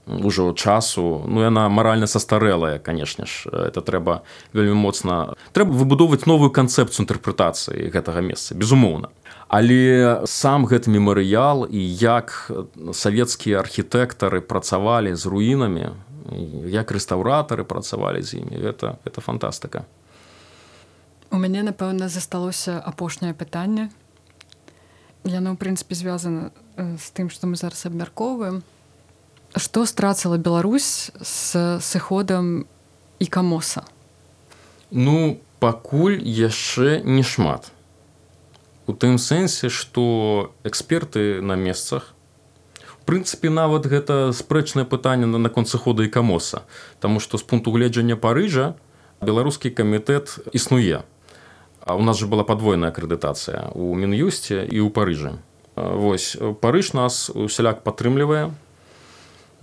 ўжо 0.07 0.53
часу 0.53 1.23
ну 1.27 1.43
яна 1.43 1.67
маральна 1.69 2.07
састарэлая 2.07 2.79
канешне 2.79 3.27
ж 3.27 3.51
это 3.51 3.83
трэба 3.83 4.23
вельмі 4.53 4.79
моцна 4.79 5.35
трэба 5.51 5.75
выбудоўваць 5.75 6.25
новую 6.25 6.51
канцэпцыю 6.51 7.03
інтэрпрэтацыі 7.03 7.91
гэтага 7.91 8.23
месца 8.23 8.55
безумоўна 8.55 9.11
але 9.47 10.21
сам 10.27 10.67
гэты 10.67 10.91
мемарыял 10.91 11.67
і 11.69 11.79
як 11.79 12.51
савецкія 12.93 13.59
архітэктары 13.59 14.41
працавалі 14.41 15.15
з 15.15 15.25
руінамі 15.25 15.91
як 16.67 16.91
рэстаўратары 16.91 17.63
працавалі 17.63 18.21
з 18.21 18.43
імі 18.43 18.59
гэта 18.59 18.99
это 19.07 19.21
фантастыка. 19.21 19.87
У 21.31 21.37
мяне 21.39 21.63
напэўна 21.63 22.07
засталося 22.07 22.79
апошняе 22.79 23.33
пытанне. 23.33 23.91
Яно 25.23 25.55
ў 25.55 25.57
прынцыпе 25.59 25.95
звязана 25.95 26.51
з 26.75 27.05
тым 27.15 27.31
што 27.31 27.47
мы 27.47 27.55
зараз 27.55 27.87
абмяркоўваем. 27.87 28.63
Што 29.55 29.87
страціла 29.87 30.37
Беларусь 30.37 31.11
з 31.19 31.79
сыходам 31.79 32.67
і 33.19 33.25
камоса 33.27 33.87
ну 34.91 35.39
пакуль 35.59 36.19
яшчэ 36.21 37.01
не 37.03 37.23
шмат 37.23 37.71
у 38.87 38.93
тым 38.93 39.17
сэнсе 39.19 39.69
што 39.69 40.55
эксперты 40.63 41.41
на 41.41 41.55
месцах 41.55 42.13
прынцыпе 43.07 43.49
нават 43.49 43.87
гэта 43.87 44.35
спрэчнае 44.35 44.83
пытанне 44.83 45.25
на 45.25 45.39
наконт 45.39 45.71
сыхода 45.71 46.03
і 46.03 46.11
камоса. 46.11 46.67
Таму 46.99 47.23
што 47.23 47.39
з 47.39 47.47
пункту 47.47 47.71
гледжання 47.71 48.19
парыжа 48.19 48.75
беларускі 49.23 49.71
камітэт 49.71 50.51
існуе. 50.51 51.07
А 51.79 51.95
у 51.95 52.03
нас 52.03 52.19
же 52.19 52.27
была 52.27 52.43
падвойная 52.43 52.91
акрэдытацыя 52.91 53.71
у 53.71 53.95
мін'юсце 53.95 54.67
і 54.67 54.83
ў 54.83 54.91
парыжы. 54.91 55.39
Вось 55.75 56.35
парыж 56.59 56.91
нас 56.91 57.31
усяляк 57.31 57.87
падтрымлівае. 57.87 58.51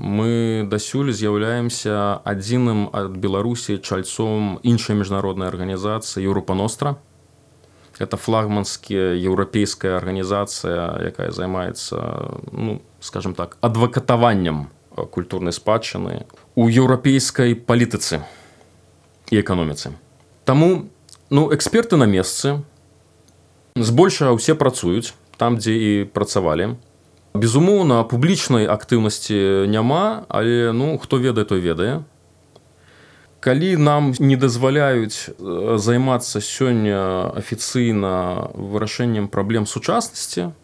Мы 0.00 0.64
дасюль 0.66 1.12
з'яўляемся 1.12 2.18
адзіным 2.24 2.88
ад 2.96 3.14
беларусі 3.20 3.76
чальцом 3.78 4.56
іншай 4.64 4.96
міжнароднай 4.96 5.52
арганізацыі 5.52 6.24
еўропаностра 6.24 6.96
это 7.99 8.16
флагманскія 8.16 9.14
еўрапейская 9.14 9.97
арганізацыя 9.97 10.99
якая 11.11 11.30
займаецца 11.30 11.97
ну 12.53 12.82
скажем 13.01 13.34
так 13.34 13.57
адвакатаваннем 13.61 14.70
культурнай 15.11 15.53
спадчыны 15.53 16.26
у 16.55 16.68
еўрапейскай 16.68 17.55
палітыцы 17.55 18.22
і 19.30 19.40
эканоміцы 19.40 19.95
Таму 20.45 20.90
ну 21.30 21.49
эксперты 21.55 21.97
на 21.97 22.05
месцы 22.05 22.62
збольшага 23.74 24.36
ўсе 24.36 24.55
працуюць 24.55 25.14
там 25.36 25.59
дзе 25.59 25.74
і 25.74 25.90
працавалі 26.07 26.78
безумоўна 27.34 28.05
публічнай 28.07 28.66
актыўнасці 28.70 29.66
няма 29.66 30.24
але 30.28 30.70
ну 30.72 30.99
хто 30.99 31.18
ведае 31.18 31.45
той 31.45 31.61
ведае 31.61 32.03
калі 33.45 33.76
нам 33.76 34.14
не 34.18 34.36
дазваляюць 34.40 35.28
займацца 35.76 36.40
сёння 36.40 37.28
афіцыйна 37.36 38.49
вырашэннем 38.57 39.28
праблем 39.28 39.68
сучаснасці 39.68 40.57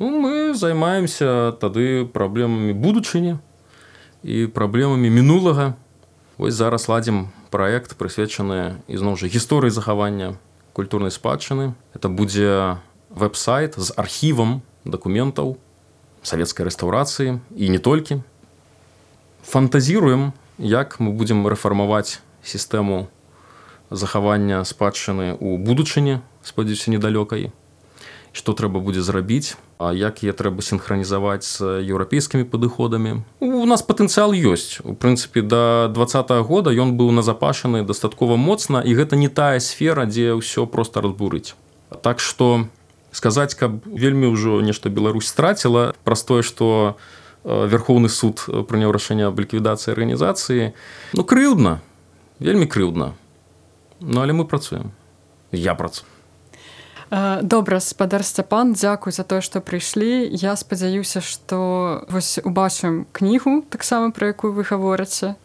ну 0.00 0.08
мы 0.08 0.56
займаемся 0.56 1.52
тады 1.60 2.08
праблемамі 2.08 2.72
будучыні 2.72 3.36
і 4.24 4.48
праблемамі 4.56 5.12
мінулага 5.12 5.76
ось 6.40 6.56
зараз 6.56 6.88
ладзім 6.88 7.28
проект 7.52 7.92
прысвечаны 8.00 8.80
ізноў 8.88 9.20
жа 9.20 9.28
гісторыі 9.28 9.68
захавання 9.68 10.40
культурнай 10.72 11.12
спадчыны 11.12 11.76
это 11.92 12.08
будзе 12.08 12.80
веб-сайт 13.12 13.76
з 13.76 13.92
архівам 14.00 14.64
дакументаў 14.88 15.58
савецкай 16.24 16.72
рэстаўрацыі 16.72 17.36
і 17.52 17.68
не 17.68 17.76
толькі 17.76 18.24
фантазіруем 19.44 20.32
як 20.58 21.00
мы 21.00 21.12
будзем 21.12 21.46
рэфармаваць 21.46 22.20
сістэму 22.44 23.08
захавання 23.90 24.64
спадчыны 24.64 25.36
ў 25.36 25.58
будучыні 25.58 26.20
спадзяюся 26.42 26.90
недалёкай 26.90 27.52
што 28.32 28.56
трэба 28.56 28.80
будзе 28.80 29.02
зрабіць 29.02 29.56
а 29.82 29.92
як 29.92 30.22
я 30.22 30.32
трэба 30.32 30.62
синхронізаваць 30.62 31.42
з 31.42 31.82
еўрапейскімі 31.82 32.46
падыходамі. 32.46 33.26
У 33.42 33.66
нас 33.66 33.82
патэнцыял 33.82 34.30
ёсць. 34.30 34.78
У 34.86 34.94
прынцыпе 34.94 35.42
да 35.42 35.90
два 35.90 36.06
года 36.46 36.70
ён 36.70 36.94
быў 36.94 37.10
назапашаны 37.10 37.82
дастаткова 37.82 38.38
моцна 38.38 38.78
і 38.78 38.94
гэта 38.94 39.18
не 39.18 39.26
тая 39.26 39.58
сфера 39.58 40.06
дзе 40.06 40.38
ўсё 40.38 40.70
просто 40.70 41.02
разбурыць. 41.02 41.58
Так 42.00 42.20
что 42.20 42.62
у 42.62 42.82
сказаць 43.12 43.54
каб 43.54 43.84
вельмі 43.86 44.32
ўжо 44.32 44.60
нешта 44.64 44.88
Беларусь 44.88 45.28
страціла 45.28 45.94
праз 46.02 46.24
тое 46.24 46.42
што 46.42 46.96
э, 46.96 47.21
верхоўны 47.44 48.08
суд 48.08 48.46
прыняў 48.68 48.92
рашэнне 48.94 49.26
аб 49.30 49.40
ліквідацыі 49.40 49.92
арганізацыі 49.94 50.70
ну 51.18 51.22
крыўдна 51.24 51.80
вельмі 52.38 52.66
крыўдна 52.66 53.14
Ну 54.02 54.20
але 54.20 54.32
мы 54.32 54.44
працуем? 54.44 54.90
Я 55.52 55.74
працую. 55.74 56.08
Добра 57.42 57.78
спадар 57.80 58.24
сцяпан 58.24 58.72
дзякуй 58.72 59.12
за 59.12 59.22
тое 59.22 59.44
што 59.44 59.60
прыйшлі 59.60 60.26
я 60.32 60.56
спадзяюся 60.56 61.20
што 61.20 62.02
вось 62.08 62.40
убачым 62.40 63.04
кнігу 63.12 63.62
таксама 63.68 64.10
пра 64.10 64.32
якую 64.32 64.56
вы 64.56 64.64
гаворыце 64.64 65.36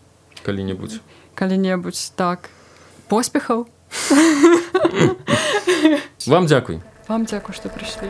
калі-небудзь. 0.48 1.04
Калі-небудзь 1.36 2.16
так. 2.16 2.50
Поспехаў. 3.12 3.68
Вам 6.26 6.48
дзякуй 6.48 6.82
вам 7.08 7.28
дзякую 7.28 7.54
што 7.54 7.68
прыйшлі 7.68 8.10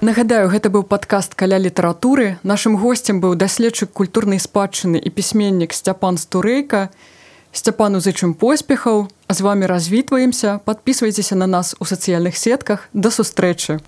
нагадаю 0.00 0.48
гэта 0.48 0.70
быў 0.70 0.84
падкаст 0.84 1.34
каля 1.34 1.58
літаратуры. 1.58 2.38
Нашым 2.42 2.76
госцем 2.76 3.20
быў 3.20 3.34
даследчык 3.34 3.92
культурнай 3.92 4.38
спадчыны 4.38 4.98
і 4.98 5.10
пісьменнік 5.10 5.74
сцяпан 5.74 6.18
стурэйка. 6.18 6.90
Сцяпану 7.52 8.00
зычым 8.00 8.34
поспехаў. 8.34 9.08
З 9.28 9.40
вами 9.40 9.66
развітваемся. 9.66 10.60
Подписывайтеся 10.64 11.34
на 11.34 11.46
нас 11.46 11.74
у 11.78 11.84
сацыяльных 11.84 12.36
сетках. 12.36 12.88
Да 12.92 13.10
сустрэчы 13.10 13.80